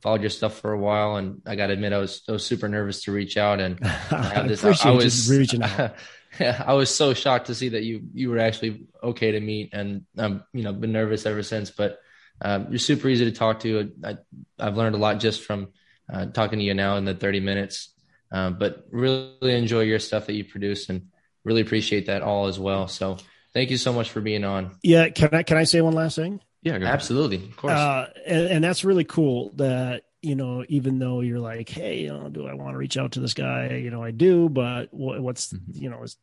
followed 0.00 0.20
your 0.20 0.30
stuff 0.30 0.58
for 0.60 0.72
a 0.72 0.78
while, 0.78 1.16
and 1.16 1.40
I 1.46 1.56
got 1.56 1.68
to 1.68 1.72
admit, 1.72 1.92
I 1.92 1.98
was 1.98 2.22
I 2.28 2.32
was 2.32 2.44
super 2.44 2.68
nervous 2.68 3.04
to 3.04 3.12
reach 3.12 3.36
out 3.36 3.60
and 3.60 3.82
have 3.86 4.48
this. 4.48 4.64
I, 4.64 4.90
I 4.90 4.92
was 4.92 5.30
reaching 5.30 5.62
out. 5.62 5.94
Yeah, 6.38 6.62
I 6.66 6.74
was 6.74 6.94
so 6.94 7.14
shocked 7.14 7.46
to 7.46 7.54
see 7.54 7.70
that 7.70 7.82
you 7.82 8.02
you 8.12 8.30
were 8.30 8.38
actually 8.38 8.86
okay 9.02 9.32
to 9.32 9.40
meet, 9.40 9.70
and 9.72 10.04
I'm 10.16 10.44
you 10.52 10.62
know 10.62 10.72
been 10.72 10.92
nervous 10.92 11.26
ever 11.26 11.42
since. 11.42 11.70
But 11.70 11.98
um, 12.40 12.66
you're 12.70 12.78
super 12.78 13.08
easy 13.08 13.24
to 13.26 13.32
talk 13.32 13.60
to. 13.60 13.92
I, 14.04 14.16
have 14.58 14.76
learned 14.76 14.94
a 14.94 14.98
lot 14.98 15.20
just 15.20 15.42
from 15.42 15.68
uh, 16.12 16.26
talking 16.26 16.58
to 16.58 16.64
you 16.64 16.74
now 16.74 16.96
in 16.96 17.04
the 17.04 17.14
30 17.14 17.40
minutes. 17.40 17.90
Uh, 18.32 18.50
but 18.50 18.84
really 18.90 19.54
enjoy 19.54 19.80
your 19.80 20.00
stuff 20.00 20.26
that 20.26 20.34
you 20.34 20.44
produce, 20.44 20.88
and 20.88 21.08
really 21.44 21.60
appreciate 21.60 22.06
that 22.06 22.22
all 22.22 22.46
as 22.46 22.58
well. 22.58 22.88
So 22.88 23.18
thank 23.52 23.70
you 23.70 23.76
so 23.76 23.92
much 23.92 24.10
for 24.10 24.20
being 24.20 24.44
on. 24.44 24.76
Yeah, 24.82 25.08
can 25.10 25.30
I 25.32 25.42
can 25.42 25.56
I 25.56 25.64
say 25.64 25.80
one 25.80 25.94
last 25.94 26.16
thing? 26.16 26.40
Yeah, 26.62 26.78
absolutely, 26.82 27.36
of 27.36 27.56
course. 27.56 27.74
Uh, 27.74 28.10
and, 28.26 28.46
and 28.48 28.64
that's 28.64 28.84
really 28.84 29.04
cool 29.04 29.52
that 29.56 30.04
you 30.24 30.34
know, 30.34 30.64
even 30.68 30.98
though 30.98 31.20
you're 31.20 31.38
like, 31.38 31.68
hey, 31.68 32.00
you 32.00 32.08
know, 32.08 32.28
do 32.28 32.46
I 32.46 32.54
want 32.54 32.72
to 32.72 32.78
reach 32.78 32.96
out 32.96 33.12
to 33.12 33.20
this 33.20 33.34
guy? 33.34 33.74
You 33.74 33.90
know, 33.90 34.02
I 34.02 34.10
do, 34.10 34.48
but 34.48 34.88
what's, 34.90 35.52
mm-hmm. 35.52 35.82
you 35.82 35.90
know, 35.90 36.02
is 36.02 36.16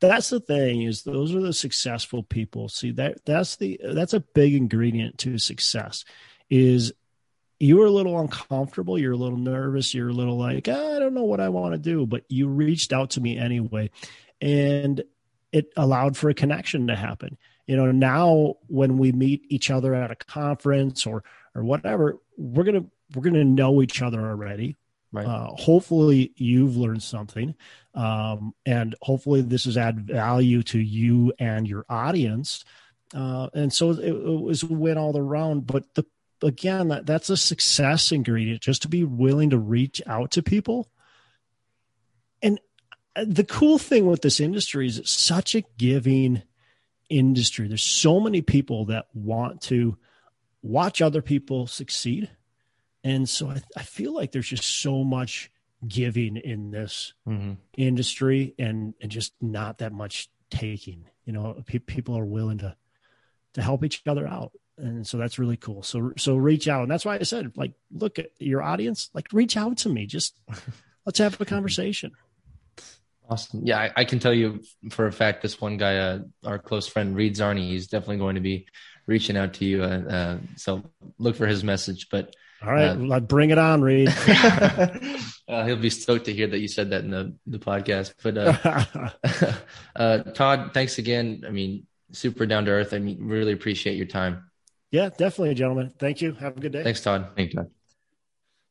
that's 0.00 0.30
the 0.30 0.40
thing 0.40 0.82
is 0.82 1.02
those 1.02 1.34
are 1.34 1.40
the 1.40 1.52
successful 1.52 2.22
people. 2.22 2.68
See 2.68 2.92
that 2.92 3.24
that's 3.24 3.56
the 3.56 3.80
that's 3.82 4.12
a 4.12 4.20
big 4.20 4.54
ingredient 4.54 5.18
to 5.18 5.38
success 5.38 6.04
is 6.50 6.92
you 7.58 7.82
are 7.82 7.86
a 7.86 7.90
little 7.90 8.20
uncomfortable, 8.20 8.98
you're 8.98 9.14
a 9.14 9.16
little 9.16 9.38
nervous, 9.38 9.92
you're 9.92 10.10
a 10.10 10.12
little 10.12 10.38
like, 10.38 10.68
ah, 10.68 10.96
I 10.96 10.98
don't 11.00 11.14
know 11.14 11.24
what 11.24 11.40
I 11.40 11.48
want 11.48 11.72
to 11.72 11.78
do, 11.78 12.06
but 12.06 12.24
you 12.28 12.48
reached 12.48 12.92
out 12.92 13.10
to 13.10 13.20
me 13.20 13.36
anyway. 13.36 13.90
And 14.40 15.02
it 15.50 15.72
allowed 15.76 16.16
for 16.16 16.30
a 16.30 16.34
connection 16.34 16.86
to 16.86 16.94
happen. 16.94 17.36
You 17.66 17.76
know, 17.76 17.90
now 17.90 18.54
when 18.68 18.98
we 18.98 19.10
meet 19.12 19.44
each 19.48 19.70
other 19.70 19.94
at 19.94 20.10
a 20.10 20.16
conference 20.16 21.06
or 21.06 21.24
or 21.54 21.64
whatever, 21.64 22.18
we're 22.36 22.64
gonna 22.64 22.86
we're 23.14 23.22
going 23.22 23.34
to 23.34 23.44
know 23.44 23.82
each 23.82 24.02
other 24.02 24.20
already. 24.20 24.76
Right. 25.10 25.26
Uh, 25.26 25.54
hopefully, 25.54 26.32
you've 26.36 26.76
learned 26.76 27.02
something, 27.02 27.54
um, 27.94 28.54
and 28.66 28.94
hopefully, 29.00 29.40
this 29.40 29.64
has 29.64 29.78
add 29.78 30.06
value 30.06 30.62
to 30.64 30.78
you 30.78 31.32
and 31.38 31.66
your 31.66 31.86
audience. 31.88 32.64
Uh, 33.14 33.48
and 33.54 33.72
so 33.72 33.92
it, 33.92 34.00
it 34.00 34.42
was 34.42 34.62
a 34.62 34.66
win 34.66 34.98
all 34.98 35.16
around. 35.16 35.66
But 35.66 35.94
the 35.94 36.04
again, 36.42 36.88
that, 36.88 37.06
that's 37.06 37.30
a 37.30 37.36
success 37.36 38.12
ingredient 38.12 38.60
just 38.60 38.82
to 38.82 38.88
be 38.88 39.04
willing 39.04 39.50
to 39.50 39.58
reach 39.58 40.00
out 40.06 40.30
to 40.32 40.42
people. 40.42 40.88
And 42.42 42.60
uh, 43.16 43.24
the 43.26 43.44
cool 43.44 43.78
thing 43.78 44.06
with 44.06 44.22
this 44.22 44.40
industry 44.40 44.86
is 44.86 44.98
it's 44.98 45.10
such 45.10 45.54
a 45.54 45.64
giving 45.76 46.42
industry. 47.08 47.68
There's 47.68 47.82
so 47.82 48.20
many 48.20 48.42
people 48.42 48.86
that 48.86 49.06
want 49.14 49.62
to 49.62 49.96
watch 50.62 51.00
other 51.00 51.22
people 51.22 51.66
succeed. 51.66 52.30
And 53.08 53.26
so 53.26 53.48
I, 53.48 53.62
I 53.74 53.82
feel 53.84 54.12
like 54.12 54.32
there's 54.32 54.50
just 54.50 54.82
so 54.82 55.02
much 55.02 55.50
giving 55.86 56.36
in 56.36 56.70
this 56.70 57.14
mm-hmm. 57.26 57.54
industry 57.74 58.54
and, 58.58 58.92
and 59.00 59.10
just 59.10 59.32
not 59.40 59.78
that 59.78 59.94
much 59.94 60.28
taking, 60.50 61.06
you 61.24 61.32
know, 61.32 61.62
pe- 61.64 61.78
people 61.78 62.18
are 62.18 62.24
willing 62.26 62.58
to, 62.58 62.76
to 63.54 63.62
help 63.62 63.82
each 63.82 64.02
other 64.06 64.28
out. 64.28 64.52
And 64.76 65.06
so 65.06 65.16
that's 65.16 65.38
really 65.38 65.56
cool. 65.56 65.82
So, 65.82 66.12
so 66.18 66.36
reach 66.36 66.68
out. 66.68 66.82
And 66.82 66.90
that's 66.90 67.06
why 67.06 67.16
I 67.16 67.22
said, 67.22 67.56
like, 67.56 67.72
look 67.90 68.18
at 68.18 68.30
your 68.38 68.62
audience, 68.62 69.08
like 69.14 69.28
reach 69.32 69.56
out 69.56 69.78
to 69.78 69.88
me. 69.88 70.04
Just 70.04 70.38
let's 71.06 71.18
have 71.18 71.40
a 71.40 71.46
conversation. 71.46 72.12
Awesome. 73.30 73.62
Yeah, 73.64 73.78
I, 73.78 73.92
I, 73.96 74.04
can 74.04 74.18
tell 74.18 74.34
you 74.34 74.62
for 74.90 75.06
a 75.06 75.12
fact, 75.12 75.40
this 75.40 75.58
one 75.58 75.78
guy, 75.78 75.96
uh, 75.96 76.18
our 76.44 76.58
close 76.58 76.86
friend 76.86 77.16
Reed 77.16 77.36
Zarni, 77.36 77.68
he's 77.68 77.86
definitely 77.86 78.18
going 78.18 78.34
to 78.34 78.42
be 78.42 78.66
reaching 79.06 79.36
out 79.38 79.54
to 79.54 79.64
you. 79.64 79.82
Uh, 79.82 79.86
uh, 79.86 80.38
so 80.56 80.82
look 81.18 81.36
for 81.36 81.46
his 81.46 81.64
message. 81.64 82.08
But 82.10 82.34
all 82.62 82.72
right, 82.72 83.12
uh, 83.12 83.20
bring 83.20 83.50
it 83.50 83.58
on, 83.58 83.82
Reed. 83.82 84.12
Uh, 85.48 85.64
he'll 85.64 85.76
be 85.76 85.88
stoked 85.88 86.26
to 86.26 86.32
hear 86.32 86.46
that 86.46 86.58
you 86.58 86.68
said 86.68 86.90
that 86.90 87.04
in 87.04 87.10
the, 87.10 87.34
the 87.46 87.58
podcast. 87.58 88.12
But 88.22 88.36
uh, 88.36 89.54
uh, 89.96 90.18
Todd, 90.32 90.72
thanks 90.74 90.98
again. 90.98 91.44
I 91.46 91.50
mean, 91.50 91.86
super 92.12 92.44
down 92.44 92.66
to 92.66 92.70
earth. 92.70 92.92
I 92.92 92.98
mean, 92.98 93.26
really 93.26 93.52
appreciate 93.52 93.96
your 93.96 94.04
time. 94.04 94.50
Yeah, 94.90 95.08
definitely, 95.08 95.54
gentlemen. 95.54 95.92
Thank 95.98 96.20
you. 96.20 96.34
Have 96.34 96.58
a 96.58 96.60
good 96.60 96.72
day. 96.72 96.82
Thanks, 96.82 97.00
Todd. 97.00 97.30
Thank 97.34 97.54
you, 97.54 97.60
Todd. 97.60 97.70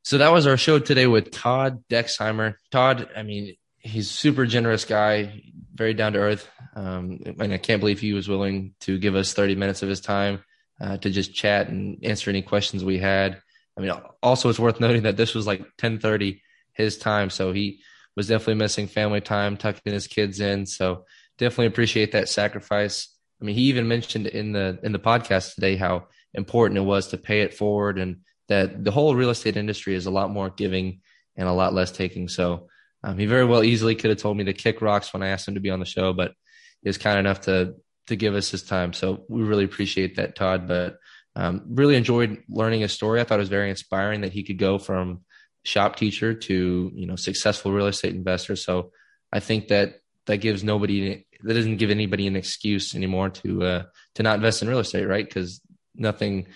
So 0.03 0.19
that 0.19 0.31
was 0.31 0.45
our 0.45 0.55
show 0.55 0.77
today 0.77 1.07
with 1.07 1.31
Todd 1.31 1.83
Dexheimer. 1.89 2.55
Todd, 2.71 3.09
I 3.15 3.23
mean, 3.23 3.55
he's 3.79 4.09
super 4.09 4.45
generous 4.45 4.85
guy, 4.85 5.43
very 5.73 5.93
down 5.93 6.13
to 6.13 6.19
earth. 6.19 6.47
Um, 6.75 7.19
and 7.39 7.51
I 7.51 7.57
can't 7.57 7.79
believe 7.79 7.99
he 7.99 8.13
was 8.13 8.27
willing 8.27 8.73
to 8.81 8.99
give 8.99 9.15
us 9.15 9.33
30 9.33 9.55
minutes 9.55 9.81
of 9.81 9.89
his 9.89 9.99
time 9.99 10.43
uh, 10.79 10.97
to 10.97 11.09
just 11.09 11.33
chat 11.33 11.69
and 11.69 12.03
answer 12.03 12.29
any 12.29 12.41
questions 12.41 12.83
we 12.83 12.99
had. 12.99 13.41
I 13.77 13.81
mean, 13.81 13.91
also 14.23 14.49
it's 14.49 14.59
worth 14.59 14.79
noting 14.79 15.03
that 15.03 15.17
this 15.17 15.35
was 15.35 15.45
like 15.45 15.59
1030 15.59 16.41
his 16.73 16.97
time. 16.97 17.29
So 17.29 17.51
he 17.51 17.81
was 18.15 18.27
definitely 18.27 18.55
missing 18.55 18.87
family 18.87 19.21
time, 19.21 19.57
tucking 19.57 19.93
his 19.93 20.07
kids 20.07 20.39
in. 20.39 20.65
So 20.65 21.05
definitely 21.37 21.67
appreciate 21.67 22.13
that 22.13 22.29
sacrifice. 22.29 23.15
I 23.41 23.45
mean, 23.45 23.55
he 23.55 23.63
even 23.63 23.87
mentioned 23.87 24.27
in 24.27 24.51
the, 24.51 24.79
in 24.81 24.91
the 24.91 24.99
podcast 24.99 25.55
today, 25.55 25.75
how 25.75 26.07
important 26.33 26.77
it 26.77 26.81
was 26.81 27.09
to 27.09 27.17
pay 27.17 27.41
it 27.41 27.53
forward 27.53 27.99
and 27.99 28.17
that 28.47 28.83
the 28.83 28.91
whole 28.91 29.15
real 29.15 29.29
estate 29.29 29.57
industry 29.57 29.93
is 29.93 30.05
a 30.05 30.11
lot 30.11 30.31
more 30.31 30.49
giving 30.49 31.01
and 31.35 31.47
a 31.47 31.53
lot 31.53 31.73
less 31.73 31.91
taking. 31.91 32.27
So 32.27 32.69
um, 33.03 33.17
he 33.17 33.25
very 33.25 33.45
well 33.45 33.63
easily 33.63 33.95
could 33.95 34.09
have 34.09 34.19
told 34.19 34.37
me 34.37 34.45
to 34.45 34.53
kick 34.53 34.81
rocks 34.81 35.13
when 35.13 35.21
I 35.21 35.27
asked 35.27 35.47
him 35.47 35.53
to 35.53 35.59
be 35.59 35.69
on 35.69 35.79
the 35.79 35.85
show, 35.85 36.13
but 36.13 36.33
he 36.81 36.89
was 36.89 36.97
kind 36.97 37.19
enough 37.19 37.41
to 37.41 37.75
to 38.07 38.15
give 38.15 38.35
us 38.35 38.49
his 38.49 38.63
time. 38.63 38.93
So 38.93 39.25
we 39.27 39.43
really 39.43 39.65
appreciate 39.65 40.15
that, 40.15 40.35
Todd. 40.35 40.67
But 40.67 40.97
um, 41.37 41.61
really 41.69 41.95
enjoyed 41.95 42.43
learning 42.49 42.81
his 42.81 42.91
story. 42.91 43.21
I 43.21 43.23
thought 43.23 43.37
it 43.37 43.41
was 43.41 43.49
very 43.49 43.69
inspiring 43.69 44.21
that 44.21 44.33
he 44.33 44.43
could 44.43 44.57
go 44.57 44.79
from 44.79 45.21
shop 45.63 45.95
teacher 45.95 46.33
to 46.33 46.91
you 46.95 47.05
know 47.05 47.15
successful 47.15 47.71
real 47.71 47.85
estate 47.85 48.15
investor. 48.15 48.55
So 48.55 48.91
I 49.31 49.39
think 49.39 49.67
that 49.67 50.01
that 50.25 50.37
gives 50.37 50.63
nobody 50.63 51.25
that 51.43 51.53
doesn't 51.53 51.77
give 51.77 51.91
anybody 51.91 52.25
an 52.25 52.35
excuse 52.35 52.95
anymore 52.95 53.29
to 53.29 53.63
uh, 53.63 53.83
to 54.15 54.23
not 54.23 54.37
invest 54.37 54.63
in 54.63 54.67
real 54.67 54.79
estate, 54.79 55.05
right? 55.05 55.25
Because 55.25 55.61
nothing 55.93 56.47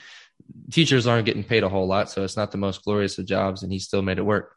teachers 0.72 1.06
aren't 1.06 1.28
getting 1.28 1.44
paid 1.44 1.64
a 1.64 1.70
whole 1.70 1.88
lot, 1.88 2.10
so 2.10 2.24
it's 2.24 2.36
not 2.36 2.52
the 2.52 2.58
most 2.58 2.84
glorious 2.84 3.20
of 3.20 3.28
jobs, 3.28 3.62
and 3.62 3.72
he 3.72 3.78
still 3.78 4.02
made 4.02 4.18
it 4.18 4.26
work. 4.26 4.56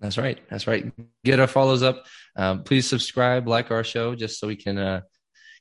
That's 0.00 0.18
right. 0.18 0.38
That's 0.50 0.66
right. 0.66 0.92
Get 1.24 1.40
our 1.40 1.46
follows 1.46 1.82
up. 1.82 2.04
Um, 2.36 2.64
please 2.64 2.88
subscribe, 2.88 3.46
like 3.46 3.70
our 3.70 3.84
show, 3.84 4.14
just 4.14 4.38
so 4.38 4.48
we 4.48 4.56
can 4.56 4.78
uh, 4.78 5.02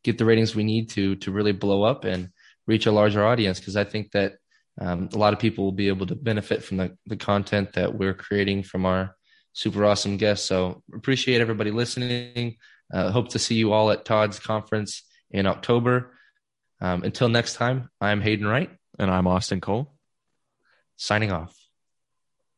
get 0.04 0.17
the 0.17 0.26
ratings 0.26 0.56
we 0.56 0.63
need 0.63 0.89
to 0.91 1.15
to 1.17 1.32
really 1.32 1.52
blow 1.52 1.84
up 1.84 2.04
and 2.04 2.30
reach 2.67 2.88
a 2.88 2.91
larger 2.91 3.23
audience. 3.23 3.60
Because 3.60 3.76
I 3.76 3.84
think 3.84 4.12
that 4.12 4.34
um, 4.79 5.09
a 5.13 5.17
lot 5.17 5.33
of 5.33 5.39
people 5.39 5.63
will 5.63 5.71
be 5.71 5.88
able 5.88 6.07
to 6.07 6.15
benefit 6.15 6.63
from 6.63 6.77
the, 6.77 6.97
the 7.05 7.17
content 7.17 7.73
that 7.73 7.93
we're 7.93 8.13
creating 8.13 8.63
from 8.63 8.86
our 8.86 9.15
super 9.53 9.86
awesome 9.86 10.17
guests. 10.17 10.47
So 10.47 10.81
appreciate 10.93 11.41
everybody 11.41 11.71
listening. 11.71 12.57
Uh, 12.91 13.12
hope 13.12 13.29
to 13.29 13.39
see 13.39 13.55
you 13.55 13.71
all 13.71 13.91
at 13.91 14.05
Todd's 14.05 14.39
conference 14.39 15.03
in 15.31 15.45
October. 15.45 16.17
Um, 16.81 17.03
until 17.03 17.29
next 17.29 17.55
time, 17.55 17.89
I'm 18.01 18.21
Hayden 18.21 18.47
Wright. 18.47 18.69
And 18.99 19.09
I'm 19.09 19.27
Austin 19.27 19.62
Cole. 19.62 19.95
Signing 20.97 21.31
off. 21.31 21.62